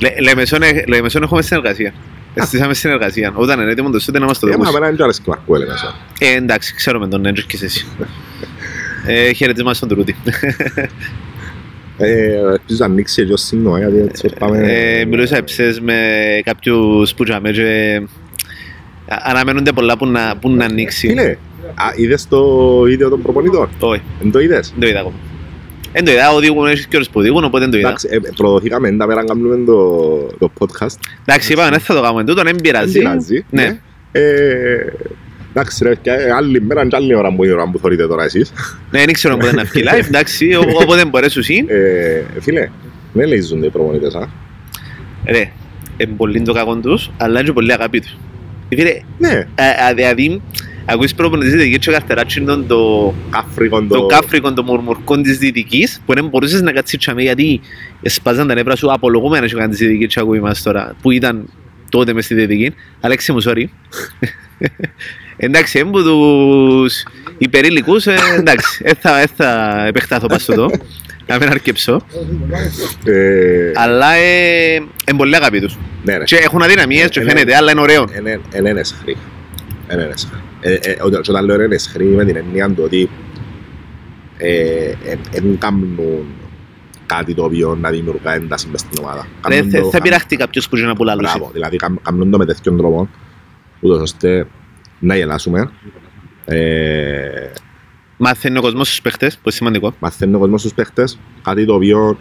Λε- 0.00 0.20
Λεμεσόν 0.20 0.62
ε- 0.62 0.84
Λεμεσόν 0.88 1.22
έχουμε 1.22 1.42
συνεργασία. 1.42 1.92
Στήσαμε 2.40 2.74
συνεργασία. 2.74 3.32
Όταν 3.34 3.60
είναι 3.60 3.70
έτοιμο 3.70 3.90
το 3.90 3.98
στούντιο 4.00 4.20
να 4.20 4.26
μας 4.26 4.38
το 4.38 4.46
Για 4.46 4.56
δούμε. 4.56 4.70
μένα 4.72 4.86
είναι 4.86 4.96
και 4.96 5.02
άρεσε 5.02 5.20
και 5.24 5.28
Μαρκού 5.30 5.54
έλεγα 5.54 5.72
εσένα. 5.72 5.94
Ε, 6.18 6.34
εντάξει, 6.36 6.74
ξέρουμε 6.74 7.08
τον 7.08 7.26
Έντζος 7.26 7.44
και 7.46 7.58
εσύ. 7.62 7.86
Ε, 9.06 9.32
χαιρετίσμα 9.32 9.74
στον 9.74 9.88
Τρούτη. 9.88 10.16
Ε, 11.98 12.32
Ελπίζω 12.32 12.78
να 12.78 12.84
ανοίξει 12.84 13.20
έτσι 13.20 13.32
ως 13.32 13.40
σύντομα, 13.42 13.78
γιατί 13.78 13.98
έτσι 13.98 14.28
πάμε... 14.38 14.58
Ε, 14.58 15.04
μιλούσα 15.04 15.36
έψες 15.36 15.80
με 15.80 15.94
κάποιους 16.44 17.14
που 17.14 17.24
τζάμε 17.24 17.50
και 17.50 18.00
α- 19.08 19.16
αναμένονται 19.24 19.72
πολλά 19.72 19.96
που 19.96 20.06
να, 20.06 20.36
που 20.36 20.50
να 20.50 20.64
ανοίξει. 20.64 21.08
Είναι. 21.10 21.38
Α, 21.74 21.84
είδες 21.96 22.28
το 22.28 22.78
βίντεο 22.78 23.08
των 23.08 23.22
προπονητών; 23.22 23.68
Όχι, 23.78 24.02
Δεν 24.20 24.30
το 24.32 24.38
είδες; 24.40 24.68
δεν 24.70 24.80
το 24.80 24.86
είδα 24.86 24.98
ακόμα. 25.00 25.14
Δεν 25.96 26.04
το 26.04 26.10
είδα, 26.10 26.32
οδηγούν, 26.32 26.66
έχεις 26.66 26.86
και 26.86 26.96
ώρες 26.96 27.08
που 27.10 27.20
οδηγούν, 27.20 27.44
οπότε 27.44 27.62
δεν 27.62 27.70
το 27.70 27.78
είδα. 27.78 27.88
Εντάξει, 27.88 28.08
ε, 28.10 28.18
προδοθήκαμε 28.36 28.92
τα 28.92 29.06
πέρα 29.06 29.20
να 29.20 29.26
κάνουμε 29.26 29.64
το, 29.64 30.16
το 30.38 30.50
podcast. 30.58 30.94
Εντάξει, 31.26 31.52
είπαμε, 31.52 31.70
δεν 31.70 31.80
θα 31.80 31.94
το 31.94 32.00
κάνουμε 32.02 32.24
τούτο, 32.24 32.42
δεν 32.42 32.56
πειράζει. 32.56 32.92
Δεν 32.92 33.02
πειράζει. 33.02 33.44
Ναι. 33.50 33.78
Ε, 34.12 34.22
εντάξει 35.50 35.84
ρε, 35.84 35.94
και 35.94 36.10
άλλη 36.36 36.60
μέρα 36.62 36.86
και 36.86 36.96
άλλη 36.96 37.14
ώρα 37.14 37.34
που 37.34 37.44
είναι 37.44 37.52
η 37.52 37.56
ώρα 37.56 37.70
που 37.70 37.78
θωρείτε 37.78 38.06
τώρα 38.06 38.24
εσείς. 38.24 38.52
Ναι, 38.90 38.98
δεν 39.04 39.12
ξέρω 39.12 39.36
πότε 39.36 39.52
να 39.54 39.64
βγει 39.64 39.82
live, 39.86 40.06
εντάξει, 40.08 40.54
ο- 40.54 40.64
όποτε 40.82 41.04
μπορέσουν 41.04 41.40
εσύ. 41.40 41.64
Ε, 41.66 42.20
φίλε, 42.40 42.68
δεν 43.12 43.28
λείζονται 43.28 43.66
οι 43.66 43.70
προπονητές, 43.70 44.14
α. 44.14 44.28
Ρε, 45.26 45.50
είναι 45.96 46.12
πολύ 46.16 46.42
το 46.42 46.52
κακό 46.52 46.76
τους, 46.76 47.10
αλλά 47.16 47.38
είναι 47.38 47.48
και 47.48 47.52
πολύ 47.52 47.72
αγάπη 47.72 48.00
τους. 48.00 48.16
Φίλε, 48.68 49.00
Ναι, 49.18 49.46
α- 49.54 49.86
α- 49.88 49.94
δηλαδή, 49.94 50.42
ακούεις 50.84 51.14
προπονητής 51.14 51.52
δυτικής 51.52 51.78
και 51.78 51.90
ο 51.90 51.92
καρτεράτσινον 51.92 52.66
το 52.66 53.14
κάφρικον 53.30 53.88
το 53.88 53.98
το... 53.98 54.06
κάφρικο, 54.06 54.52
το 54.52 54.62
μουρμουρκό 54.62 55.20
της 55.20 55.38
Δυτικής 55.38 56.00
που 56.06 56.14
δεν 56.14 56.26
μπορούσες 56.28 56.60
να 56.60 56.72
κάτσεις 56.72 56.98
τσάμε 56.98 57.22
γιατί 57.22 57.60
σπάζαν 58.02 58.46
τα 58.46 58.54
νεύρα 58.54 58.76
σου 58.76 58.92
απολογούμενα 58.92 59.48
σου 59.48 59.56
κάνεις 59.56 59.76
τη 59.78 59.86
Δυτική 59.86 60.06
και 60.06 60.20
ακούει 60.20 60.40
μας 60.40 60.62
τώρα 60.62 60.94
που 61.02 61.10
ήταν 61.10 61.48
τότε 61.88 62.12
μες 62.12 62.24
στη 62.24 62.34
Δυτική 62.34 62.74
Αλέξη 63.00 63.32
μου, 63.32 63.42
sorry 63.42 63.64
Εντάξει, 65.36 65.78
έμπου 65.78 66.02
τους 66.02 67.02
υπερήλικους, 67.38 68.06
ε, 68.06 68.14
εντάξει, 68.38 68.82
δεν 68.84 68.94
θα, 69.00 69.20
ε, 69.20 69.26
θα 69.36 69.82
επεκτάθω 69.86 70.26
πάνω 70.26 70.40
στο 70.40 70.54
το 70.54 70.70
να 71.26 71.38
μην 71.38 71.48
αρκεψώ 71.48 72.06
Ε, 73.04 73.72
αλλά 73.74 74.12
ε, 74.14 74.74
είναι 74.74 75.16
πολύ 75.16 75.36
αγάπη 75.36 75.60
τους 75.60 75.78
ναι 76.04 76.16
ρε, 76.16 76.24
και 76.24 76.36
έχουν 76.36 76.62
αδυναμίες 76.62 77.08
και 77.08 77.20
Ε, 77.20 77.22
φαίνεται, 77.22 77.56
αλλά 77.56 77.70
είναι 77.70 77.80
ωραίο 77.80 78.04
είναι 78.18 78.40
είναι 78.56 78.80
εσχρή. 78.80 79.16
Είναι 79.92 80.08
εσχρή. 80.12 80.38
Ε, 80.38 80.44
ε, 80.44 80.53
όταν- 81.04 81.22
και 81.22 81.30
Όταν 81.30 81.44
λέω 81.44 81.62
είναι 81.62 81.74
εσχρή 81.74 82.04
με 82.04 82.24
την 82.24 82.36
έννοια 82.36 82.68
του 82.70 82.82
ότι 82.84 83.10
δεν 85.32 85.58
κάνουν 85.58 85.98
κάτι 87.06 87.34
το 87.34 87.44
οποίο 87.44 87.74
να 87.80 87.90
δημιουργά 87.90 88.34
ένταση 88.34 88.68
μες 88.70 88.80
στην 88.80 88.98
ομάδα. 89.04 89.26
Ρε, 89.48 89.54
Κάνουν 89.56 89.70
θε- 89.70 89.82
το- 89.82 89.88
θα 89.90 90.00
πειραχτεί 90.00 90.36
κάποιος 90.36 90.68
που 90.68 90.76
ζει 90.76 90.84
να 90.84 90.94
πουλά 90.94 91.14
Μπράβο, 91.16 91.50
δηλαδή 91.52 91.76
κάμ- 91.76 91.98
κάνουν 92.02 92.30
το 92.30 92.38
με 92.38 92.44
τέτοιον 92.46 92.76
τρόπο, 92.76 93.08
ούτως 93.80 94.00
ώστε 94.00 94.46
να 94.98 95.16
γελάσουμε. 95.16 95.70
Ε, 96.44 97.50
Μαθαίνει 98.16 98.58
ο 98.58 98.60
κόσμος 98.60 98.86
στους 98.86 99.00
παίχτες, 99.00 99.34
που 99.34 99.40
είναι 99.44 99.52
σημαντικό. 99.54 99.94
Μαθαίνει 99.98 100.34
ο 100.34 100.38
κόσμος 100.38 100.60
στους 100.60 100.74
παίχτες, 100.74 101.18
κάτι 101.42 101.64
το 101.64 101.74
οποίο 101.74 102.18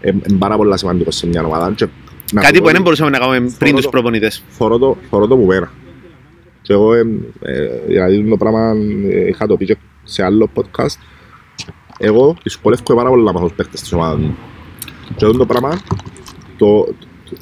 είναι 0.00 0.38
πάρα 0.38 0.56
πολύ 0.56 0.78
σημαντικό 0.78 1.10
σε 1.10 1.26
μια 1.26 1.44
ομάδα. 1.44 1.72
Και 1.72 1.86
να 2.32 2.40
Κάτι 2.40 2.52
πω 2.52 2.58
που 2.58 2.64
ότι 2.64 2.72
δεν 2.74 2.82
μπορούσαμε 2.82 3.10
να 3.10 3.18
κάνουμε 3.18 3.38
πριν 3.38 3.50
Θωρώ 3.58 3.72
τους 3.74 3.84
το- 3.84 3.90
προπονητές. 3.90 4.42
θωρώ 4.50 4.78
το, 4.78 4.96
θωρώ 5.10 5.26
το 5.26 5.36
που 5.36 5.44
μένα. 5.46 5.70
Και 6.70 6.76
εγώ, 6.76 6.94
ε, 6.94 7.04
ε, 7.40 7.80
δηλαδή 7.86 8.28
το 8.28 8.36
πράγμα 8.36 8.72
ε, 9.10 9.26
είχα 9.26 9.46
το 9.46 9.56
πει 9.56 9.64
και 9.64 9.76
σε 10.04 10.24
άλλο 10.24 10.50
podcast, 10.54 10.98
εγώ 11.98 12.36
δυσκολεύομαι 12.42 12.98
πάρα 12.98 13.08
πολύ 13.08 13.22
να 13.22 13.32
μάθω 13.32 13.46
τους 13.46 13.56
παίχτες 13.56 13.80
της 13.80 13.92
ομάδας 13.92 14.18
μου. 14.20 14.36
Και 15.16 15.24
αυτό 15.24 15.38
το 15.38 15.46
πράγμα, 15.46 15.80
το, 16.56 16.84
το, 16.84 17.36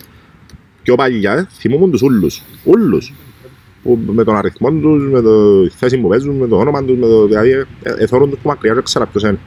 πιο 0.82 0.94
παλιά, 0.94 1.32
ε, 1.32 1.46
θυμούμουν 1.50 1.90
τους 1.90 2.02
ούλους. 2.02 2.42
Ούλους. 2.64 3.14
Που 3.82 3.98
με 4.06 4.24
τον 4.24 4.36
αριθμό 4.36 4.70
τους, 4.70 5.08
με 5.10 5.20
το, 5.20 5.62
τη 5.62 5.74
θέση 5.76 5.98
που 5.98 6.08
παίζουν, 6.08 6.36
με 6.36 6.46
το 6.46 6.56
όνομα 6.56 6.84
τους, 6.84 6.96
με 6.96 7.06
το, 7.06 7.26
δηλαδή, 7.26 7.50
ε, 7.50 7.66
ε, 7.82 7.94
εθώρουν 7.98 8.30
τους 8.30 8.38
που 8.38 8.48
μακριά 8.48 8.74
και 8.74 8.82
ξέρα 8.82 9.06
ποιος 9.06 9.22
είναι. 9.22 9.38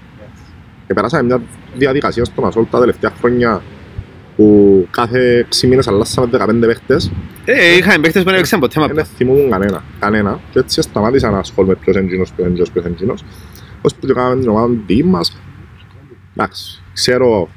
Και 0.88 0.94
περάσαμε 0.94 1.24
μια 1.24 1.42
διαδικασία 1.76 2.26
στον 2.26 2.46
Ασόλ 2.46 2.66
τα 2.70 2.80
τελευταία 2.80 3.12
χρόνια 3.20 3.62
που 4.36 4.88
κάθε 4.92 5.48
6 5.50 5.68
μήνες 5.68 5.88
αλλάσαμε 5.88 6.30
15 6.32 6.66
παίχτες 6.66 7.12
Ε, 7.46 7.76
είχαμε 7.78 7.98
παίχτες 8.00 8.22
που 8.22 8.28
δεν 8.28 8.34
έπαιξαν 8.38 8.60
ποτέ 8.60 8.80
δεν 8.80 8.90
μαπά. 8.90 9.04
θυμούμουν 9.04 9.50
κανένα. 9.50 9.84
Κανένα. 10.00 10.40
Και 10.52 10.60
έτσι 10.60 10.82
σταμάτησα 10.82 11.30
να 11.30 11.38
ασχολούμαι 11.38 11.76
ποιος 11.76 11.96
είναι 11.96 12.06
εκείνος, 12.06 12.28
ποιος 12.32 12.40
είναι 12.40 12.48
εκείνος, 12.50 12.72
ποιος 12.72 12.86
είναι 12.86 12.94
εκείνος. 12.94 13.24
Ως 13.82 13.96
που 13.96 14.06
και 14.08 14.14
κάναμε 14.14 14.42
την 14.42 14.50
ομάδα 14.50 14.68
του 14.68 14.84
δική 14.88 15.04
μας. 15.04 15.42
Εντάξει, 16.36 16.82
ξέρω 16.94 17.50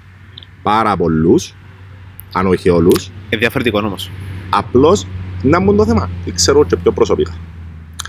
πάρα 0.62 0.96
πολλούς, 0.96 1.54
αν 2.32 2.46
όχι 2.46 2.68
όλους. 2.68 3.10
Ε, 3.28 3.36
διαφορετικό 3.36 3.78
όμως. 3.78 4.10
Απλώς, 4.50 5.06
να 5.42 5.60
μου 5.60 5.74
το 5.74 5.84
θέμα. 5.86 6.10
Δεν 6.24 6.34
ξέρω 6.34 6.64
και 6.64 6.76
πιο 6.76 6.92
προσωπικά. 6.92 7.32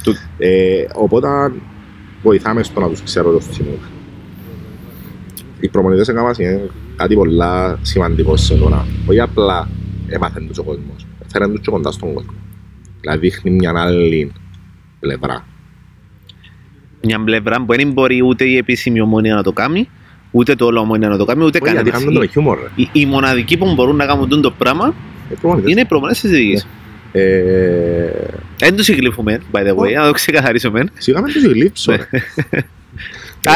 Του- 0.04 0.16
Ε, 0.38 0.86
οπότε, 0.94 1.52
βοηθάμε 2.24 2.64
στο 2.64 2.80
να 2.80 2.90
τους 2.90 3.04
ξέρω 3.04 3.32
το 3.32 3.40
θυμούμαι. 3.40 3.78
Οι 5.60 5.68
προπονητές 5.70 6.08
έκαναν 6.08 6.34
είναι 6.38 6.70
κάτι 6.96 7.16
πολλά 7.16 7.80
σημαντικό 7.82 8.36
σε 8.36 8.56
τώρα. 8.56 8.86
Όχι 9.08 9.20
απλά 9.20 9.70
έμαθαν 10.08 10.48
τους 10.48 10.58
ο 10.58 10.64
κόσμος. 10.64 11.06
Φέραν 11.38 11.52
τους 11.52 11.62
και 11.62 11.70
κοντά 11.72 11.92
στον 11.92 12.14
κόσμο. 12.14 12.34
Δηλαδή 13.02 13.20
δείχνει 13.28 13.52
μια 13.52 13.74
άλλη 13.76 14.32
πλευρά. 15.00 15.46
Μια 17.04 17.24
πλευρά 17.24 17.62
που 17.66 17.76
δεν 17.76 17.92
μπορεί 17.92 18.22
ούτε 18.24 18.46
η 18.46 18.58
επίσημη 18.58 19.02
ομόνια 19.02 19.36
να 19.36 19.44
το 19.44 19.52
κάνει, 19.54 19.90
ούτε 20.32 20.56
το 20.56 20.66
όλο 20.66 20.80
ομόνια 20.80 21.08
να 21.10 21.18
το 21.18 21.26
κάνει, 21.26 21.44
ούτε 21.44 21.60
Όχι, 21.62 21.72
γιατί 21.74 21.90
κανένας. 21.90 22.00
κάνουν 22.04 22.20
τον 22.20 22.30
χιούμορ. 22.32 22.60
ρε. 22.60 22.68
Οι, 22.76 22.90
οι 22.92 23.06
μοναδικοί 23.06 23.58
που 23.58 23.74
μπορούν 23.74 23.96
να 23.96 24.06
κάνουν 24.06 24.42
το 24.42 24.52
πράγμα 24.52 24.94
Οι 25.32 25.36
προπονητές. 25.36 25.72
είναι 25.72 25.82
οι 25.82 25.86
προπονές 25.86 26.20
της 26.20 26.32
διοίκησης. 26.32 26.68
Ε, 27.12 28.10
Δεν 28.58 28.76
τους 28.76 28.90
γλύφουμε, 28.90 29.42
by 29.52 29.60
the 29.60 29.76
way, 29.76 29.94
να 29.96 30.06
το 30.06 30.12
ξεκαθαρίσουμε. 30.12 30.84
Σιγά 30.98 31.22
με 31.22 31.28
τους 31.32 31.44
γλύψω. 31.46 31.94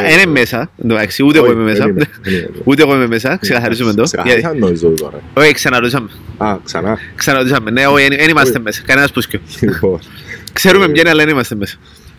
Ρε. 0.02 0.08
Α, 0.08 0.12
είναι 0.12 0.26
μέσα, 0.32 0.72
εντάξει, 0.84 1.24
ούτε 1.24 1.38
εγώ 1.38 1.48
Όχι, 1.48 1.56
είμαι 1.56 1.64
μέσα. 1.64 1.86
δεν 1.86 1.90
είμαι, 1.96 2.06
δεν 2.22 2.34
είμαι. 2.34 2.50
Ούτε 2.64 2.82
εγώ 2.82 2.96
είμαι 2.96 3.08
μέσα, 3.08 3.38
ξεκαθαρίζουμε 3.42 3.94
το. 3.94 4.04
Γιατί- 4.04 4.18
Ξεκαθαρίσαν 4.18 4.58
νομίζω 4.58 4.90
τώρα. 4.90 5.22
Όχι, 5.34 5.52
ξαναρωτήσαμε. 5.54 6.10
Α, 6.38 6.58
ξανά. 6.64 6.98
Ξαναρωτήσαμε. 7.16 7.72
Ναι, 7.72 7.88
όχι, 7.88 8.08
δεν 8.08 8.30
είμαστε 8.30 8.54
Όχι. 8.54 8.62
μέσα. 8.64 8.82
Κανένας 8.86 9.12
πούσκιο. 9.12 9.40
Λοιπόν, 9.62 10.00
Ξέρουμε 10.54 10.86
Ε, 10.86 10.88
ποια 10.88 11.02
είναι, 11.02 11.10
αλλά 11.10 11.24
δεν 11.24 11.34
είμαστε 11.34 11.56
μέσα. 11.56 11.78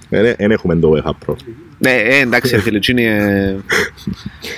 Δεν 0.09 0.35
δεν 0.39 0.51
έχουμε 0.51 0.77
το 0.77 1.03
UEFA 1.05 1.11
Pro. 1.31 1.35
Ναι, 1.79 1.91
ε, 1.91 2.21
εντάξει, 2.21 2.55
ρε 2.55 2.61
φίλε, 2.61 2.77
έτσι 2.77 2.91
είναι 2.91 3.03
ε, 3.03 3.57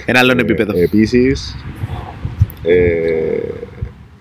ένα 0.04 0.18
άλλο 0.18 0.32
επίπεδο. 0.38 0.78
Ε, 0.78 0.82
Επίσης, 0.82 1.56
ε, 2.62 2.74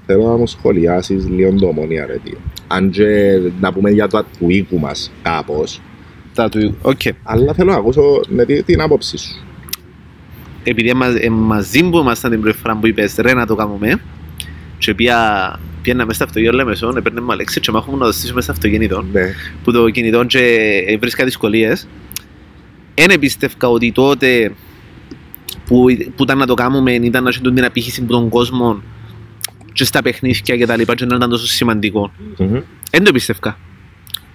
θέλω 0.06 0.24
να 0.28 0.36
μου 0.38 0.48
σχολιάσεις 0.48 1.28
λίγο 1.30 1.56
το 1.56 1.68
ομόνια 1.68 2.06
ρε 2.06 2.18
τι. 2.24 2.32
Αν 2.68 2.90
και 2.90 3.40
να 3.62 3.74
πούμε 3.74 3.90
για 3.90 4.08
το 4.08 4.26
του 4.40 4.50
οίκου 4.50 4.80
μας 4.80 5.12
κάπως, 5.24 5.82
Τα 6.34 6.50
του. 6.50 6.78
Οκ. 6.82 7.00
αλλά 7.24 7.54
θέλω 7.54 7.72
να 7.72 7.78
ακούσω 7.78 8.02
ναι, 8.30 8.46
τι- 8.46 8.63
την 8.63 8.82
άποψη 8.82 9.17
σου. 9.17 9.44
Επειδή 10.63 10.94
μα- 10.94 11.17
ε, 11.22 11.30
μαζί 11.30 11.84
που 11.89 11.98
ήμασταν 11.98 12.32
την 12.32 12.41
πρώτη 12.41 12.58
φορά 12.58 12.76
που 12.78 12.88
είπες 12.88 13.15
ρε 13.15 13.34
να 13.34 13.46
το 13.46 13.56
κάνουμε 13.56 14.02
και 14.78 14.94
πια 14.96 15.60
πιένα 15.82 16.04
μέσα 16.06 16.13
στο 16.13 16.24
αυτοκίνητο 16.24 16.56
Λεμεσόν, 16.58 16.98
έπαιρνε 16.98 17.22
μου 17.22 17.32
Αλέξη 17.32 17.60
και 17.60 17.72
μάχομαι 17.72 17.98
να 17.98 18.06
το 18.06 18.12
στήσουμε 18.12 18.41
στο 18.41 18.52
αυτοκίνητο 18.52 19.06
Ναι, 19.12 19.34
που 19.63 19.72
το 19.72 19.89
κινητό 19.89 20.24
και 20.26 20.39
ε, 20.88 20.98
βρίσκα 20.98 21.24
δυσκολίες. 21.26 21.88
Δεν 22.96 23.10
εμπίστευκα 23.10 23.67
ότι 23.70 23.91
τότε 23.91 24.52
που, 25.65 25.86
που 26.15 26.24
ήταν 26.24 26.38
να 26.38 26.46
το 26.46 26.54
κάνουμε 26.54 26.94
ήταν 26.94 27.24
να 27.24 27.30
έχει 27.30 27.41
την 27.41 27.63
απήχηση 27.65 28.02
από 28.04 28.12
τον 28.12 28.30
κόσμο 28.30 28.82
και 29.74 29.84
στα 29.84 30.02
παιχνίδια 30.02 30.58
και 30.58 30.65
τα 30.65 30.78
λοιπά 30.78 30.96
και 30.96 31.06
να 31.06 31.15
ήταν 31.15 31.30
τόσο 31.30 31.46
σημαντικό. 31.46 32.12
Μμμ. 32.38 32.60
Δεν 32.91 33.04
το 33.04 33.12
πίστευκα. 33.12 33.58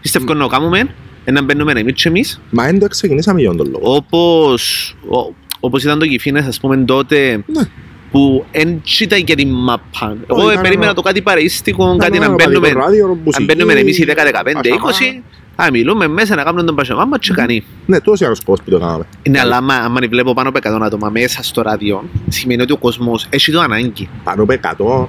Πίστευκα 0.00 0.35
να 0.35 0.40
το 0.40 0.46
κάνουμε, 0.46 0.94
να 1.32 1.42
μπαίνουμε 1.42 1.72
εμείς 1.72 2.02
και 2.02 2.08
εμείς, 2.08 2.40
Μα 2.50 2.64
δεν 2.64 2.78
το 2.78 2.86
ξεκινήσαμε 2.88 3.40
για 3.40 3.54
τον 3.54 3.70
λόγο. 3.72 3.94
όπως, 3.94 4.90
ο- 5.08 5.34
όπως 5.60 5.82
ήταν 5.82 5.98
το 5.98 6.06
Κιφίνες, 6.06 6.46
ας 6.46 6.60
πούμε, 6.60 6.76
τότε 6.76 7.42
Ναι. 7.46 7.62
που 8.10 8.44
δεν 8.52 8.82
ήταν 9.00 9.18
για 9.26 9.36
την 9.36 9.48
μαπά. 9.48 10.16
Εγώ 10.30 10.50
ήταν 10.50 10.62
περίμενα 10.62 10.84
ένα- 10.84 10.94
το 10.94 11.02
κάτι 11.02 11.22
παρεΐστικο, 11.22 11.84
Ήταν 11.84 11.98
κάτι 11.98 12.18
να 12.18 12.24
ένα 12.24 12.34
μπαίνουμε, 12.34 12.56
οπαδικό 12.56 12.80
ράδιο, 12.80 13.06
αν 13.06 13.18
μουσική, 13.24 13.44
μπαίνουμε 13.44 13.72
εμείς 13.72 13.98
οι 13.98 14.04
10-15, 14.04 14.52
πασαμά. 14.52 14.90
20, 14.90 15.22
θα 15.56 15.70
μιλούμε 15.70 16.06
μέσα 16.08 16.34
να 16.34 16.42
κάνουμε 16.42 16.62
τον 16.62 16.74
πασαμά 16.74 17.04
μας 17.04 17.18
και 17.20 17.32
κανεί. 17.34 17.64
Ναι, 17.86 18.00
τόσο 18.00 18.24
είναι 18.24 18.32
ο 18.32 18.36
σκοπός 18.36 18.62
που 18.62 18.70
το 18.70 18.78
κάναμε. 18.78 19.04
Ναι, 19.30 19.40
αλλά 19.40 19.56
άμα, 19.56 19.74
άμα 19.74 20.00
βλέπω 20.08 20.34
πάνω 20.34 20.48
από 20.48 20.58
100 20.58 20.84
άτομα 20.84 21.08
μέσα 21.08 21.42
στο 21.42 21.62
ράδιο, 21.62 22.04
σημαίνει 22.28 22.62
ότι 22.62 22.72
ο 22.72 22.76
κόσμος 22.76 23.26
έχει 23.30 23.52
το 23.52 23.60
ανάγκη. 23.60 24.08
Πάνω 24.24 24.42
από 24.42 24.52
100. 24.52 25.08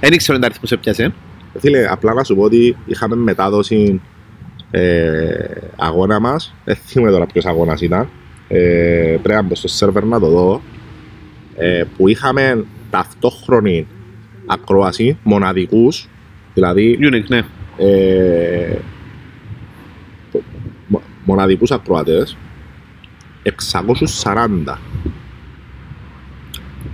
Δεν 0.00 0.16
ξέρω 0.16 0.34
αν 0.34 0.40
τα 0.40 0.46
αριθμούς 0.46 0.70
έπιασε. 0.70 1.14
Φίλε, 1.60 1.86
απλά 1.90 2.14
να 2.14 2.24
σου 2.24 2.34
πω 2.36 2.42
ότι 2.42 2.76
είχαμε 2.86 3.16
μετάδοση 3.16 4.00
ε, 4.78 5.60
αγώνα 5.76 6.20
μας. 6.20 6.54
Δεν 6.64 6.76
θυμάμαι 6.76 7.10
τώρα 7.12 7.26
ποιος 7.26 7.44
αγώνας 7.46 7.80
ήταν. 7.80 8.08
Ε, 8.48 9.16
πρέπει 9.22 9.40
να 9.40 9.42
μπω 9.42 9.54
στο 9.54 9.68
σερβερ 9.68 10.04
να 10.04 10.20
το 10.20 10.28
δω. 10.28 10.60
Ε, 11.56 11.84
που 11.96 12.08
είχαμε 12.08 12.64
ταυτόχρονη 12.90 13.86
ακρόαση 14.46 15.18
μοναδικούς. 15.22 16.08
Δηλαδή 16.54 16.98
Unique, 17.00 17.28
ναι. 17.28 17.42
ε, 17.76 18.78
μο- 20.86 21.02
μοναδικούς 21.24 21.70
ακροατές 21.70 22.36
640. 23.42 24.78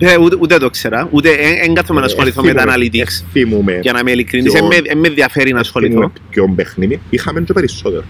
Ε, 0.03 0.17
ούτε, 0.19 0.37
ούτε 0.41 0.59
το 0.59 0.71
ξέρα, 0.71 1.09
ούτε 1.11 1.31
δεν 1.65 1.75
κάθομαι 1.75 2.01
να 2.01 2.07
Ε, 2.07 2.09
ασχοληθώ 2.09 2.43
με 2.43 2.53
τα 2.53 2.61
θυμούμαι, 2.63 2.89
analytics. 2.91 3.25
θυμούμαι 3.33 3.79
Για 3.83 3.93
να 3.93 3.99
είμαι 3.99 4.11
ειλικρινής, 4.11 4.53
Ποιο- 4.53 4.69
δεν 4.69 4.81
με, 4.83 4.89
εν 4.91 4.99
με 4.99 5.09
ενδιαφέρει 5.09 5.53
να 5.53 5.61
ασχοληθώ. 5.61 5.93
θυμούμαι 5.93 6.13
ποιον 6.31 6.55
παιχνίδι. 6.55 7.01
Είχαμε 7.11 7.41
και 7.41 7.53
περισσότερο. 7.53 8.05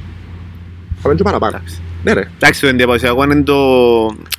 Είχαμε 0.99 1.15
και 1.15 1.23
παραπάνω. 1.23 1.57
Εντάξει. 1.57 1.81
Ναι 2.05 2.13
ρε. 2.13 2.29
Εντάξει, 2.37 2.61
το 2.61 2.67
εντυπωσιακό 2.67 3.25
είναι 3.25 3.43
το, 3.43 3.55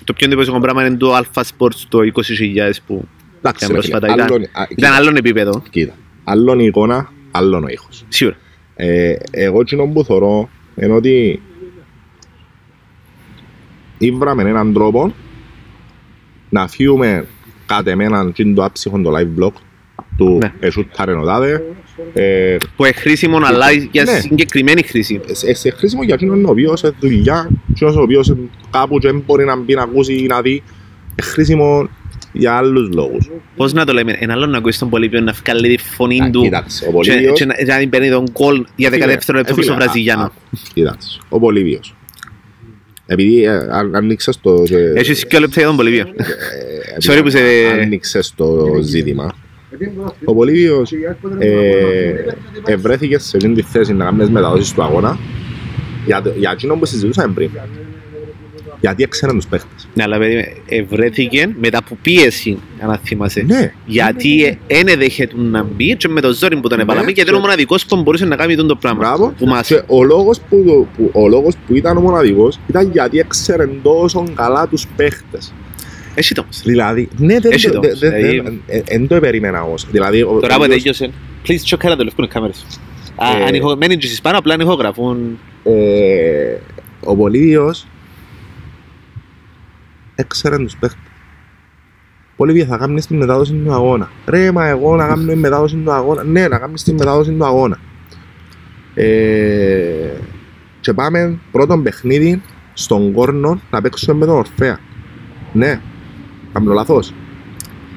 το 0.03 0.13
πιο 0.15 0.25
εντυπωσιακό 0.27 0.59
πράγμα 0.59 0.85
είναι 0.85 0.95
το 0.97 1.17
Alpha 1.17 1.41
Sports 1.41 1.75
το 1.89 1.99
20.000 1.99 2.71
που 2.87 3.07
Εντάξει, 3.37 3.65
Ήταν 3.65 3.75
ρε 3.75 3.81
φίλε, 3.81 3.97
πρόσφατα, 3.97 4.07
ήταν- 4.13 4.19
άλλον- 4.19 4.41
α, 4.43 4.49
ήταν 4.63 4.67
κοίτα, 4.75 4.95
άλλον 4.95 5.15
επίπεδο. 5.15 5.63
Κοίτα, 5.69 5.93
άλλον 6.23 6.59
η 6.59 6.65
εικόνα, 6.65 7.11
άλλον 7.31 7.63
ο 7.63 7.67
ήχος. 7.67 8.05
Σίγουρα. 8.07 8.35
Ε, 8.75 9.13
εγώ 9.31 9.59
εκείνο 9.59 9.85
που 9.85 10.03
θωρώ 10.03 10.49
είναι 10.81 10.93
ότι 10.93 11.41
ήβραμε 13.97 14.43
έναν 14.49 14.73
τρόπο 14.73 15.13
να 16.49 16.67
φύγουμε 16.67 17.25
κατ' 17.75 17.87
εμέναν 17.87 18.31
και 18.31 18.45
το 18.45 18.63
άψυχο 18.63 19.01
το 19.01 19.11
live 19.17 19.43
blog 19.43 19.51
του 20.17 20.37
Ναι. 20.41 20.53
εσούταρεν 20.59 21.19
ο 21.19 21.23
τάδε. 21.25 21.63
Ε, 22.13 22.55
Που 22.75 22.85
είναι 22.85 22.93
χρήσιμο 22.93 23.39
αλλά 23.43 23.71
για 23.71 24.03
Ναι. 24.03 24.11
συγκεκριμένη 24.19 24.81
χρήση. 24.83 25.21
σε, 25.31 25.53
σε 25.53 25.69
χρήσιμο 25.69 26.03
για 26.03 26.13
εκείνον 26.13 26.45
ο 26.45 26.49
οποίος 26.49 26.79
σε 26.79 26.93
δουλειά, 26.99 27.49
εκείνος 27.71 27.95
ο 27.95 28.01
οποίος 28.01 28.33
κάπου 28.69 28.99
και 28.99 29.07
δεν 29.07 29.23
μπορεί 29.25 29.45
να 29.45 29.55
μπει 29.55 29.73
να 29.73 29.81
ακούσει 29.81 30.13
ή 30.13 30.25
να 30.25 30.41
δει, 30.41 30.51
είναι 30.51 31.21
χρήσιμο 31.21 31.89
για 32.31 32.53
άλλους 32.57 32.89
λόγους. 32.93 33.29
Πώς 33.55 33.73
να 33.73 33.85
το 33.85 33.93
λέμε, 33.93 34.15
ένα 34.19 34.33
άλλο 34.33 34.45
να 34.45 34.57
ακούσει 34.57 34.79
τον 34.79 34.89
Πολύβιο 34.89 35.21
να 35.21 35.31
βγάλει 35.31 35.75
τη 35.75 35.83
φωνή 35.83 36.21
Α, 36.21 36.29
του 36.29 36.41
Κοίταξε, 36.41 36.83
ο 36.83 36.87
και, 36.87 36.93
Πολύβιος... 37.11 37.39
και 37.39 37.45
να, 37.45 37.53
και 37.53 37.63
να 37.65 37.77
μην 37.77 37.89
παίρνει 37.89 38.09
τον 38.09 38.31
κόλ 38.31 38.65
για 38.75 38.89
10 38.89 38.91
Φίλε, 38.93 39.05
δευτερόλεπτα 39.05 39.51
ε, 39.51 39.53
όπως 39.53 39.67
ο 39.69 39.71
φίλε, 39.71 39.83
α, 39.83 39.85
Βραζιλιάνο. 39.85 40.21
α, 40.23 40.31
Κοίταξε, 40.73 41.19
ο 41.29 41.39
Πολύβιος. 41.39 41.95
Επειδή 43.11 43.43
ε, 43.43 43.49
αν- 43.71 43.95
άνοιξες 43.95 44.39
το... 44.41 44.63
ε, 44.71 44.91
Έχεις 44.99 45.25
και 45.27 45.39
λεπτά 45.39 45.59
για 45.59 45.67
τον 45.67 45.75
Πολύβιο. 45.77 46.01
ε, 46.17 46.95
Sorry 47.05 47.19
που 47.23 47.29
σε- 47.29 47.39
Άνοιξες 47.81 48.33
το 48.35 48.77
ζήτημα. 48.81 49.31
Ο 50.25 50.33
Πολύβιος 50.33 50.91
ε, 51.39 52.13
ευρέθηκες 52.65 53.23
σε 53.23 53.37
αυτήν 53.37 53.55
τη 53.55 53.61
θέση 53.61 53.93
να 53.93 54.03
κάνεις 54.05 54.19
τις 54.25 54.29
μεταδόσεις 54.29 54.73
του 54.73 54.83
αγώνα 54.83 55.19
για, 56.05 56.21
το- 56.21 56.33
για 56.37 56.51
εκείνο 56.53 56.75
που 56.75 56.85
συζητούσαμε 56.85 57.33
πριν. 57.33 57.49
Γιατί 58.81 59.03
έξεραν 59.03 59.35
τους 59.35 59.47
παίχτες. 59.47 59.87
Ναι, 59.93 60.03
αλλά 60.03 60.17
παιδί, 60.17 60.61
ευρέθηκε 60.65 61.55
μετά 61.61 61.77
από 61.77 61.97
πίεση, 62.01 62.57
αν 62.79 62.99
θυμάσαι. 63.03 63.43
Ναι. 63.47 63.73
Γιατί 63.85 64.59
δεν 64.67 64.87
εδέχεται 64.87 65.33
να 65.37 65.63
μπει 65.63 65.95
και 65.95 66.07
με 66.07 66.21
το 66.21 66.33
ζόρι 66.33 66.55
που 66.55 66.67
τον 66.67 66.77
Ναι, 66.77 66.83
έβαλαμε 66.83 67.05
γιατί 67.11 67.21
και- 67.21 67.29
είναι 67.29 67.37
ο 67.37 67.41
μοναδικός 67.41 67.85
που 67.85 68.01
μπορούσε 68.01 68.25
να 68.25 68.35
κάνει 68.35 68.55
τον 68.55 68.67
το 68.67 68.75
πράγμα. 68.75 68.99
Μπράβο. 68.99 69.33
Που 69.37 69.45
μας... 69.45 69.67
Και 69.67 69.81
ο 69.87 70.03
λόγος 70.03 70.39
που, 70.49 70.63
το- 70.65 70.87
που, 70.97 71.09
ο 71.13 71.27
λόγος 71.27 71.55
που 71.67 71.75
ήταν 71.75 71.97
ο 71.97 72.01
μοναδικός 72.01 72.59
ήταν 72.67 72.89
γιατί 72.91 73.19
έξερε 73.19 73.67
τόσο 73.83 74.23
καλά 74.35 74.67
τους 74.67 74.87
παίχτες. 74.95 75.53
Έχει 76.15 76.33
το 76.33 76.41
όμως. 76.41 76.61
Δηλαδή, 76.61 77.07
ναι, 77.17 77.39
δεν 77.39 77.51
Έχει 77.51 77.67
το- 77.69 77.73
το 77.73 77.79
δεν- 77.79 77.89
όμως, 77.89 77.99
δεν- 77.99 78.13
δηλαδή- 78.13 78.41
δεν- 78.41 78.61
ε, 78.67 78.81
εν 78.85 79.07
το 79.07 79.19
περίμενα 79.19 79.63
όμως. 79.63 79.87
Δηλαδή, 79.91 80.21
ο- 80.21 80.37
Τώρα 80.41 80.55
ο 80.55 80.57
που 80.57 80.63
οποίος, 80.63 80.97
τέλειωσε, 80.97 81.09
please 81.47 81.75
check 81.75 81.91
out 81.91 81.95
το 81.97 82.03
λευκό 82.03 82.27
κάμερες. 82.27 82.65
Ε, 83.39 83.43
Αν 83.47 83.53
ηχο- 83.53 83.75
μένει 83.77 83.97
και 83.97 84.05
στις 84.07 84.21
πάνω, 84.21 84.37
απλά 84.37 84.53
αν 84.53 84.59
ηχογραφούν. 84.59 85.39
ε, 85.63 86.55
ο 87.03 87.15
Πολύδιος 87.15 87.87
έξερε 90.21 90.57
τους 90.57 90.75
παίχτες. 90.77 90.99
Πολύβια 92.35 92.65
θα 92.65 92.77
κάνεις 92.77 93.07
τη 93.07 93.13
μετάδοση 93.13 93.53
του 93.53 93.73
αγώνα. 93.73 94.09
Ρε, 94.27 94.51
μα 94.51 94.65
εγώ 94.67 94.95
να 94.95 95.07
κάνω 95.07 95.25
τη 95.31 95.35
μετάδοση 95.35 95.75
του 95.75 95.91
αγώνα. 95.91 96.23
Ναι, 96.23 96.47
να 96.47 96.57
κάνεις 96.59 96.83
τη 96.83 96.93
μετάδοση 96.93 97.31
του 97.31 97.45
αγώνα. 97.45 97.77
Ε, 98.93 100.11
και 100.79 100.93
πάμε 100.93 101.37
πρώτο 101.51 101.77
παιχνίδι 101.77 102.41
στον 102.73 103.13
Κόρνο 103.13 103.61
να 103.71 103.81
παίξουμε 103.81 104.17
με 104.17 104.25
τον 104.25 104.35
Ορφέα. 104.35 104.79
Ναι, 105.53 105.81
κάνω 106.53 106.73
λάθος. 106.73 107.13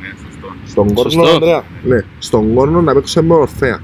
Ναι, 0.00 0.08
σωστό. 0.24 0.54
Στον 0.66 0.94
Κόρνο, 0.94 1.10
Σωστό. 1.10 1.34
Ανδρέα. 1.34 1.62
Ναι, 1.84 2.00
στον 2.18 2.54
Κόρνο 2.54 2.80
να 2.82 2.94
παίξουμε 2.94 3.24
με 3.26 3.32
τον 3.32 3.40
Ορφέα. 3.42 3.80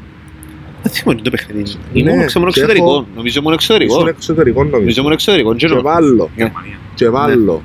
Δεν 0.82 0.92
θυμάμαι 0.92 1.20
το 1.20 1.30
παιχνίδι. 1.30 1.72
Ναι, 1.92 2.00
Ήμουν 2.12 2.26
ξέρω 2.26 2.40
μόνο 2.40 2.52
και 2.52 2.60
εξωτερικό. 2.60 2.90
έχω- 2.90 3.06
Νομίζω 3.16 3.42
μόνο 3.42 3.56
Ήσουν 3.58 3.74
εξωτερικό. 3.76 4.08
εξωτερικό 4.08 4.58
Νομίζω 4.60 4.76
νομίζω. 4.80 5.02
μόνο 5.02 5.14
εξωτερικό. 5.14 5.54
Και 5.54 5.66
Τζέρο. 5.66 5.82
βάλω, 5.82 6.30
Γερμανία. 6.36 6.76
και 6.94 7.08
βάλω 7.08 7.62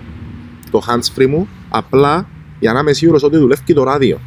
το 0.76 0.84
hands 0.88 1.20
free 1.20 1.28
μου 1.28 1.48
απλά 1.70 2.28
για 2.60 2.74
να 2.74 2.80
είμαι 2.80 2.94
σίγουρος 2.94 3.24
ότι 3.24 3.38
δουλεύει 3.38 3.62
και 3.64 3.74
το 3.74 3.84
ράδιο. 3.84 4.20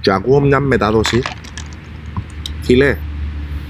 Και 0.00 0.12
ακούω 0.12 0.40
μια 0.40 0.60
μετάδοση. 0.60 1.22
Φίλε, 2.62 2.96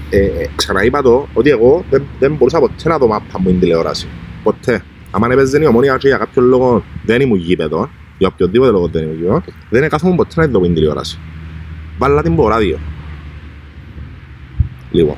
ε, 0.09 0.17
ε, 0.17 0.49
ξαναείπα 0.55 1.01
το 1.01 1.27
ότι 1.33 1.49
εγώ 1.49 1.85
δεν, 1.89 2.03
δεν 2.19 2.35
μπορούσα 2.35 2.59
ποτέ 2.59 2.89
να 2.89 2.99
το 2.99 3.07
μάπα 3.07 3.39
μου 3.39 3.49
την 3.49 3.59
τηλεόραση. 3.59 4.07
Ποτέ. 4.43 4.83
Αν 5.11 5.31
έπαιζε 5.31 5.61
η 5.61 5.65
ομόνια 5.65 5.97
και 5.97 6.07
για 6.07 6.17
κάποιον 6.17 6.45
λόγο 6.45 6.83
δεν 7.05 7.21
ήμουν 7.21 7.37
γήπεδος, 7.37 7.89
για 8.17 8.27
οποιοδήποτε 8.27 8.71
λόγο 8.71 8.87
δεν 8.87 9.03
ήμουν 9.03 9.15
γήπεδος, 9.15 9.43
δεν 9.69 9.83
έκαθομαι 9.83 10.15
ποτέ 10.15 10.41
να 10.41 10.47
δω 10.47 10.59
την 10.59 10.73
τηλεόραση. 10.73 11.19
Βάλα 11.97 12.21
την 12.21 12.31
από 12.31 12.47
ράδιο. 12.47 12.79
Λοιπόν. 14.91 15.15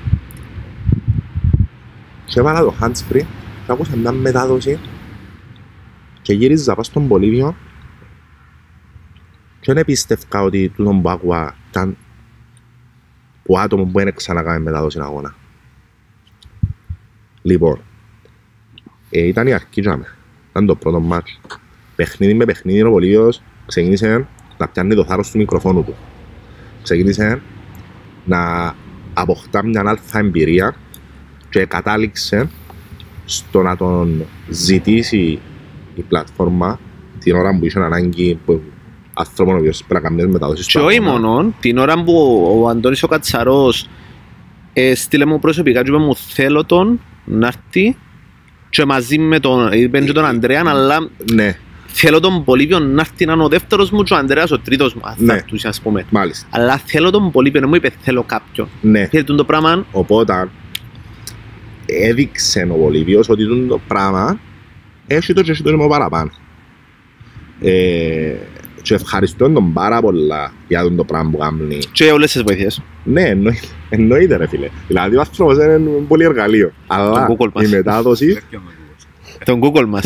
Και 2.25 2.39
έβαλα 2.39 2.59
το 2.59 2.73
hands 2.81 3.13
free 3.13 3.25
και 3.65 3.73
άκουσα 3.73 3.95
μια 3.95 4.11
μετάδοση 4.11 4.79
και 6.27 6.33
γύριζα 6.33 6.71
πάνω 6.71 6.83
στον 6.83 7.07
Πολύβιο 7.07 7.55
και 9.59 9.73
δεν 9.73 9.85
πίστευκα 9.85 10.41
ότι 10.41 10.69
τούτο 10.69 10.99
που 11.01 11.09
άκουα 11.09 11.55
ήταν 11.69 11.97
που 13.43 13.59
άτομο 13.59 13.85
που 13.85 13.99
δεν 13.99 14.15
ξανακάμε 14.15 14.59
μετάδοση 14.59 14.99
αγώνα; 14.99 15.35
Λοιπόν, 17.41 17.79
ε, 19.09 19.27
ήταν 19.27 19.47
η 19.47 19.53
αρχή 19.53 19.81
για 19.81 19.97
μέ. 19.97 20.05
Ήταν 20.49 20.65
το 20.65 20.75
πρώτο 20.75 20.99
μάτς. 20.99 21.39
Παιχνίδι 21.95 22.33
με 22.33 22.45
παιχνίδι 22.45 22.81
ο 22.81 22.91
Πολύβιος 22.91 23.41
ξεκίνησε 23.65 24.27
να 24.57 24.67
πιάνει 24.67 24.95
το 24.95 25.05
θάρρος 25.05 25.31
του 25.31 25.37
μικροφόνου 25.37 25.83
του. 25.83 25.95
Ξεκίνησε 26.83 27.41
να 28.25 28.73
αποκτά 29.13 29.65
μια 29.65 29.83
αλφα 29.85 30.19
εμπειρία 30.19 30.75
και 31.49 31.65
κατάληξε 31.65 32.49
στο 33.25 33.61
να 33.61 33.77
τον 33.77 34.25
ζητήσει 34.49 35.39
η 35.99 36.01
πλατφόρμα 36.09 36.79
την 37.19 37.35
ώρα 37.35 37.57
που 37.59 37.65
είχε 37.65 37.79
ανάγκη 37.79 38.39
που 38.45 38.61
άνθρωπο 39.13 39.51
ο 39.51 39.55
οποίος 39.57 39.83
πρέπει 39.87 40.03
να 40.03 40.09
κάνει 40.09 40.31
μεταδόσεις 40.31 40.65
Και 40.65 40.71
στο 40.71 40.85
όχι 40.85 40.97
αγώνα. 40.97 41.11
μόνο, 41.19 41.53
την 41.59 41.77
ώρα 41.77 42.03
που 42.03 42.43
ο 42.61 42.67
Αντώνης 42.67 43.03
ο 43.03 43.07
Κατσαρός 43.07 43.87
ε, 44.73 44.95
στείλε 44.95 45.25
μου 45.25 45.39
προσωπικά 45.39 45.81
και 45.83 45.89
είπε 45.89 45.97
μου 45.97 46.15
θέλω 46.15 46.63
τον 46.65 46.99
να 47.25 47.47
έρθει 47.47 47.95
και 48.69 48.85
μαζί 48.85 49.17
με 49.19 49.39
τον, 49.39 49.71
είπε 49.71 49.99
και 49.99 50.11
τον 50.11 50.25
Ανδρέα, 50.25 50.63
αλλά 50.65 51.09
Ναι, 51.33 51.57
θέλω 51.87 52.19
τον 52.19 52.43
Πολύβιο 52.43 52.79
να 52.79 53.01
έρθει 53.01 53.25
να 53.25 53.33
είναι 53.33 53.43
ο 53.43 53.47
δεύτερος 53.47 53.89
μου 53.91 54.03
και 54.03 54.13
ο 54.13 54.17
Ανδρέας 54.17 54.51
ο 54.51 54.59
τρίτος 54.59 54.93
μου, 54.93 55.01
αν 55.03 55.15
θα 55.15 55.23
Ναι. 55.23 55.33
έρθουν, 55.33 55.59
ας 55.63 55.81
πούμε. 55.81 56.05
μάλιστα. 56.09 56.47
Αλλά 56.51 56.77
θέλω 56.77 57.09
τον 57.09 57.31
Πολύβιο, 57.31 57.59
δεν 57.59 57.69
μου 57.69 57.75
είπε 57.75 57.91
θέλω 58.01 58.23
κάποιον. 58.23 58.67
Ναι, 58.81 59.05
Θέλει 59.05 59.23
το 59.23 59.43
πράγμα, 59.43 59.85
οπότε 59.91 60.49
έδειξε 61.85 62.67
ο 62.71 62.75
Βολίβιος 62.77 63.29
ότι 63.29 63.45
τούτο 63.45 63.65
το 63.67 63.79
πράγμα 63.87 64.39
έχει 65.07 65.33
το 65.33 65.41
και 65.41 65.51
έχει 65.51 65.63
το 65.63 65.77
και 65.77 65.87
παραπάνω. 65.89 66.29
Ε, 67.61 68.33
και 68.81 68.93
ευχαριστώ 68.93 69.49
τον 69.49 69.73
πάρα 69.73 70.01
πολλά 70.01 70.51
για 70.67 70.81
τον 70.83 70.95
το 70.95 71.03
πράγμα 71.03 71.29
που 71.29 71.37
κάνει. 71.37 71.77
και 71.91 72.11
όλες 72.11 72.31
τις 72.31 72.43
βοήθειες. 72.43 72.81
Ναι, 73.03 73.21
εννοείται, 73.21 73.67
εννοείται 73.89 74.35
ρε 74.37 74.47
φίλε. 74.47 74.69
Δηλαδή 74.87 75.15
ο 75.15 75.19
άνθρωπος 75.19 75.55
είναι 75.57 75.77
πολύ 76.07 76.23
εργαλείο. 76.23 76.71
Αλλά 76.87 77.25
Το 77.27 77.35
Google 77.39 77.49
μας. 77.53 77.65
η 77.65 77.69
μετάδοση 77.75 78.33
Τέτοιο 78.33 78.61
με 78.65 78.71
το- 79.45 79.45
Τον 79.45 79.59
Google 79.63 79.85
μας. 79.87 80.05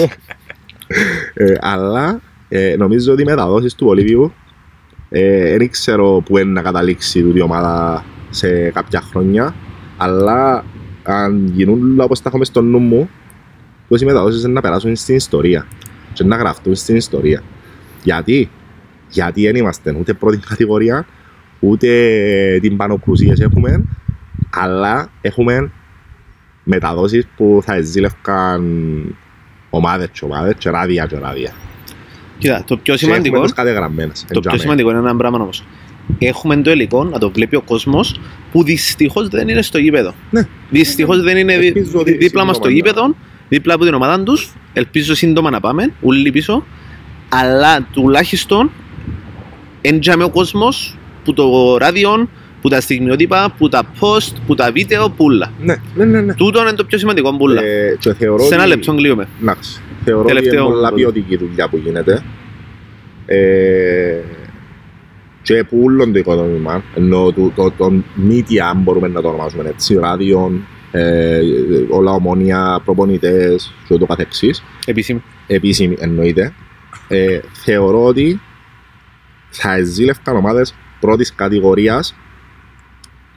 Ε, 1.33 1.53
αλλά 1.59 2.21
ε, 2.49 2.75
νομίζω 2.77 3.11
ότι 3.13 3.21
οι 3.21 3.25
μεταδόσεις 3.25 3.75
του 3.75 3.85
Βολίβιου 3.85 4.33
ε, 5.09 5.57
δεν 5.57 5.69
ξέρω 5.69 6.21
που 6.25 6.37
είναι 6.37 6.51
να 6.51 6.61
καταλήξει 6.61 7.21
τούτη 7.21 7.37
η 7.37 7.41
ομάδα 7.41 8.05
σε 8.29 8.69
κάποια 8.69 9.01
χρόνια 9.01 9.55
αλλά 9.97 10.65
αν 11.03 11.51
γίνουν 11.53 11.91
όλα 11.93 12.03
όπως 12.03 12.19
τα 12.21 12.29
έχουμε 12.29 12.45
στο 12.45 12.61
νου 12.61 12.79
μου 12.79 13.09
τόσες 13.91 14.07
οι 14.07 14.11
μεταδόσεις 14.11 14.43
είναι 14.43 14.53
να 14.53 14.61
περάσουν 14.61 14.95
στην 14.95 15.15
ιστορία 15.15 15.67
και 16.13 16.23
να 16.23 16.35
γραφτούν 16.35 16.75
στην 16.75 16.95
ιστορία 16.95 17.43
γιατί; 18.03 18.49
Γιατί 19.09 19.45
δεν 19.45 19.55
είμαστε 19.55 19.95
ούτε 19.99 20.13
πρώτη 20.13 20.37
κατηγορία 20.37 21.05
ούτε 21.59 21.89
την 22.61 22.77
πανοκρουσίες 22.77 23.39
έχουμε 23.39 23.83
αλλά 24.49 25.09
έχουμε 25.21 25.71
μεταδόσεις 26.63 27.27
που 27.35 27.61
θα 27.65 27.73
εζήλευκαν 27.75 28.63
ομάδες 29.69 30.07
και 30.11 30.25
ομάδες 30.25 30.55
και 30.57 30.69
ράδια 30.69 31.05
και 31.05 31.17
ράδια. 31.17 31.51
Κοίτα, 32.37 32.63
το 32.67 32.77
πιο 32.77 32.93
Και 32.93 32.99
σημαντικό, 32.99 33.25
έχουμε 33.35 33.47
τους 33.47 33.55
κατεγραμμένες. 33.55 34.25
το 34.33 34.39
πιο 34.39 34.57
σημαντικό 34.57 34.89
είναι 34.89 34.99
ένα 34.99 35.15
πράγμα 35.15 35.39
όμως. 35.39 35.63
Έχουμε 36.19 36.57
το 36.61 36.71
υλικό 36.71 37.03
να 37.03 37.19
το 37.19 37.31
βλέπει 37.31 37.55
ο 37.55 37.61
κόσμος 37.61 38.19
που 38.51 38.63
δυστυχώς 38.63 39.27
δεν 39.27 39.47
είναι 39.47 39.61
στο 39.61 39.77
γήπεδο. 39.77 40.13
Ναι. 40.31 40.47
Δυστυχώς 40.69 41.21
δεν 41.21 41.37
είναι 41.37 41.57
δι- 41.57 41.75
Ελπίζω 41.75 41.99
ότι 41.99 42.17
δίπλα 42.17 42.45
μας 42.45 42.55
στο 42.55 42.69
σύντομα 42.69 42.87
γήπεδο, 42.87 43.15
δίπλα 43.51 43.73
από 43.73 43.85
την 43.85 43.93
ομάδα 43.93 44.23
τους. 44.23 44.53
Ελπίζω 44.73 45.15
σύντομα 45.15 45.49
να 45.49 45.59
πάμε, 45.59 45.93
ούλοι 46.01 46.31
πίσω. 46.31 46.65
Αλλά 47.29 47.87
τουλάχιστον 47.93 48.71
έντιαμε 49.81 50.23
ο 50.23 50.29
κόσμος 50.29 50.97
που 51.23 51.33
το 51.33 51.77
ράδιο, 51.77 52.29
που 52.61 52.69
τα 52.69 52.81
στιγμιότυπα, 52.81 53.53
που 53.57 53.69
τα 53.69 53.83
post, 53.99 54.33
που 54.47 54.55
τα 54.55 54.71
βίντεο, 54.71 55.09
πουλα. 55.09 55.51
Ναι, 55.61 55.75
ναι, 55.95 56.05
ναι. 56.05 56.21
ναι. 56.21 56.33
Τούτο 56.33 56.61
είναι 56.61 56.73
το 56.73 56.83
πιο 56.85 56.97
σημαντικό, 56.97 57.35
πουλα. 57.37 57.61
Ε, 57.63 57.95
και 57.99 58.13
θεωρώ 58.13 58.43
Σε 58.43 58.53
ένα 58.53 58.63
ότι- 58.63 58.71
λεπτό 58.75 58.95
κλείουμε. 58.95 59.27
Εντάξει. 59.41 59.81
Θεωρώ 60.03 60.21
ότι 60.21 60.33
Τελευταίο 60.33 60.59
είναι 60.63 60.71
πολλά 60.73 60.87
πρώτο. 60.87 60.95
ποιοτική 60.95 61.37
δουλειά 61.37 61.69
που 61.69 61.77
γίνεται. 61.77 62.23
Ε, 63.25 64.17
και 65.41 65.63
που 65.63 65.81
όλον 65.83 66.11
το 66.13 66.19
οικοδόμημα, 66.19 66.83
ενώ 66.95 67.31
το, 67.31 67.51
το, 67.55 67.71
το 67.77 67.93
media, 68.29 68.57
αν 68.57 68.77
μπορούμε 68.77 69.07
να 69.07 69.21
το 69.21 69.27
ονομάσουμε 69.27 69.63
έτσι, 69.69 69.95
ράδιον, 69.95 70.65
ε, 70.91 71.39
όλα 71.89 72.11
ομόνια, 72.11 72.81
προπονητές 72.85 73.73
και 73.87 73.93
ούτω 73.93 74.05
καθεξής, 74.05 74.63
Επίσημη. 74.85 75.23
επίσημη 75.47 75.95
εννοείται, 75.99 76.53
ε, 77.07 77.39
θεωρώ 77.51 78.05
ότι 78.05 78.41
θα 79.49 79.73
εζήλευκαν 79.75 80.35
ομάδες 80.35 80.73
πρώτης 80.99 81.35
κατηγορίας 81.35 82.15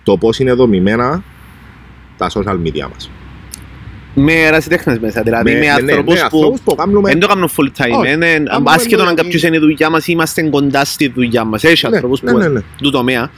το 0.02 0.16
πώς 0.16 0.38
είναι 0.38 0.52
δομημένα 0.52 1.22
τα 2.16 2.30
social 2.30 2.58
media 2.66 2.88
μας. 2.92 3.10
Με 4.16 4.32
ερασιτέχνες 4.32 4.98
μέσα, 4.98 5.22
δηλαδή 5.22 5.52
με, 5.52 5.58
ναι, 5.58 5.64
ναι, 5.64 5.70
άνθρωπους 5.70 6.14
ναι, 6.14 6.18
που 6.20 6.24
ανθρώπους 6.24 6.60
που 6.60 6.74
κάνουμε 6.74 7.08
δεν 7.10 7.20
το 7.20 7.26
κάνουν 7.26 7.48
full 7.48 7.66
time. 7.82 7.98
Όχι. 8.00 8.12
είναι- 8.12 8.26
Κάνουμε 8.26 8.70
Άσχετο 8.70 8.94
αν 9.02 9.08
εννοεί- 9.08 9.16
κάποιος 9.16 9.42
είναι 9.42 9.56
η 9.56 9.58
δουλειά 9.58 9.90
μας, 9.90 10.06
είμαστε 10.06 10.42
κοντά 10.42 10.84
στη 10.84 11.08
δουλειά 11.08 11.44
μας. 11.44 11.64
Έχει 11.64 11.86
Ναι, 11.88 11.94
άνθρωπους 11.94 12.22
ναι, 12.22 12.32
που 12.32 12.38
ναι, 12.38 12.48
ναι. 12.48 12.60
του 12.82 12.90
τομέα, 12.90 13.30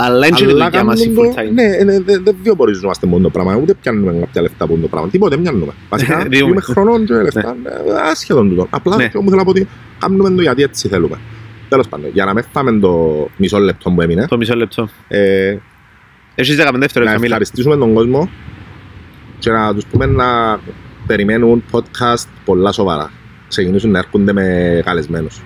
αλλά 0.00 0.26
είναι 0.26 0.36
και 0.36 0.42
η 0.44 0.46
Αλλά 0.50 0.64
δουλειά 0.64 0.84
μας 0.84 1.00
η 1.00 1.06
κάνουν 1.08 1.24
full 1.24 1.34
το- 1.34 1.40
time. 1.42 1.52
Ναι, 1.52 1.66
ναι, 1.84 2.00
δεν 2.00 2.22
δεν 2.24 2.36
βιοποριζόμαστε 2.42 3.06
μόνο 3.06 3.22
το 3.22 3.30
πράγμα, 3.30 3.56
ούτε 3.56 3.74
πιάνουμε 3.74 4.12
κάποια 4.20 4.42
λεφτά 4.42 4.64
από 4.64 4.76
το 4.76 4.88
πράγμα. 4.88 5.08
Τίποτε, 5.08 5.34
δεν 5.34 5.44
πιάνουμε. 5.44 5.72
Βασικά, 5.90 6.16
Διούμε. 6.16 6.28
διούμε 6.36 6.60
χρονών 6.60 7.04
και 7.06 7.14
λεφτά, 7.14 7.56
ε, 7.64 8.10
άσχετον 8.10 8.48
τούτο. 8.48 8.66
Απλά 8.70 8.96
Ναι. 8.96 9.08
και 9.08 9.18
μου 9.18 9.24
θέλω 9.24 9.36
να 9.36 9.44
πω 9.44 9.50
ότι 9.50 9.68
κάνουμε 9.98 10.30
το 10.30 10.42
γιατί 10.42 10.62
έτσι 10.62 10.88
θέλουμε. 10.88 11.16
Τέλος 11.68 11.88
πάντων, 11.88 12.10
για 12.12 12.24
να 12.24 12.34
μην 12.34 12.44
φάμε 12.52 12.78
το 12.78 13.28
μισό 13.36 13.58
λεπτό 13.58 13.90
που 13.90 14.02
έμεινε, 14.02 14.26
Το 14.26 14.36
μισό 14.36 14.54
λεπτό. 14.54 14.88
ε, 15.08 15.56
Έχεις 16.34 16.56
15 16.56 16.72
να 16.72 16.78
δευτερόλεπτα, 16.78 17.20
μίλα. 17.20 17.36
ευχαριστήσουμε 17.36 17.76
τον 17.76 17.94
κόσμο 17.94 18.30
και 19.38 19.50
να 19.50 19.74
τους 19.74 19.84
πούμε 19.86 20.06
να 20.06 20.60
περιμένουν 21.06 21.64
podcast 21.70 22.24
πολλά 22.44 22.72
σοβαρά. 22.72 23.10
Ξεκινήσουν 23.48 23.90
να 23.90 23.98
έρχονται 23.98 24.32
με 24.32 24.80
καλεσμένους. 24.84 25.42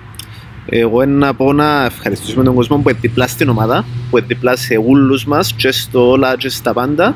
Εγώ 0.65 1.05
να 1.05 1.33
πω 1.33 1.53
να 1.53 1.85
ευχαριστήσουμε 1.85 2.43
τον 2.43 2.55
κόσμο 2.55 2.77
που 2.77 2.89
είναι 2.89 2.97
διπλά 3.01 3.27
στην 3.27 3.49
ομάδα, 3.49 3.85
που 4.09 4.17
είναι 4.17 4.27
διπλά 4.27 4.55
σε 4.55 4.81
όλους 4.87 5.25
μας, 5.25 5.53
και 5.53 5.71
στο 5.71 6.09
όλα 6.09 6.37
και 6.37 6.49
στα 6.49 6.73
πάντα. 6.73 7.15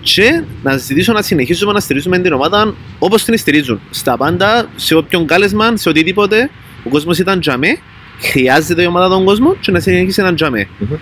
Και 0.00 0.42
να 0.62 0.76
ζητήσω 0.76 1.12
να 1.12 1.22
συνεχίσουμε 1.22 1.72
να 1.72 1.80
στηρίζουμε 1.80 2.18
την 2.18 2.32
ομάδα 2.32 2.74
όπως 2.98 3.24
την 3.24 3.38
στηρίζουν. 3.38 3.80
Στα 3.90 4.16
πάντα, 4.16 4.68
σε 4.76 4.94
όποιον 4.94 5.26
κάλεσμα, 5.26 5.76
σε 5.76 5.88
οτιδήποτε, 5.88 6.50
ο 6.84 6.88
κόσμος 6.88 7.18
ήταν 7.18 7.40
τζαμέ, 7.40 7.78
χρειάζεται 8.20 8.82
η 8.82 8.86
ομάδα 8.86 9.08
τον 9.08 9.24
κόσμο 9.24 9.54
και 9.60 9.70
να 9.70 9.80
συνεχίσει 9.80 10.22
να 10.22 10.34
τζαμέ. 10.34 10.68
Μμμ. 10.78 10.96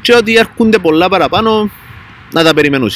Και 0.00 0.14
ότι 0.14 0.36
έρχονται 0.36 0.78
πολλά 0.78 1.08
παραπάνω, 1.08 1.70
να 2.32 2.42
τα 2.42 2.54
περιμένουν. 2.54 2.90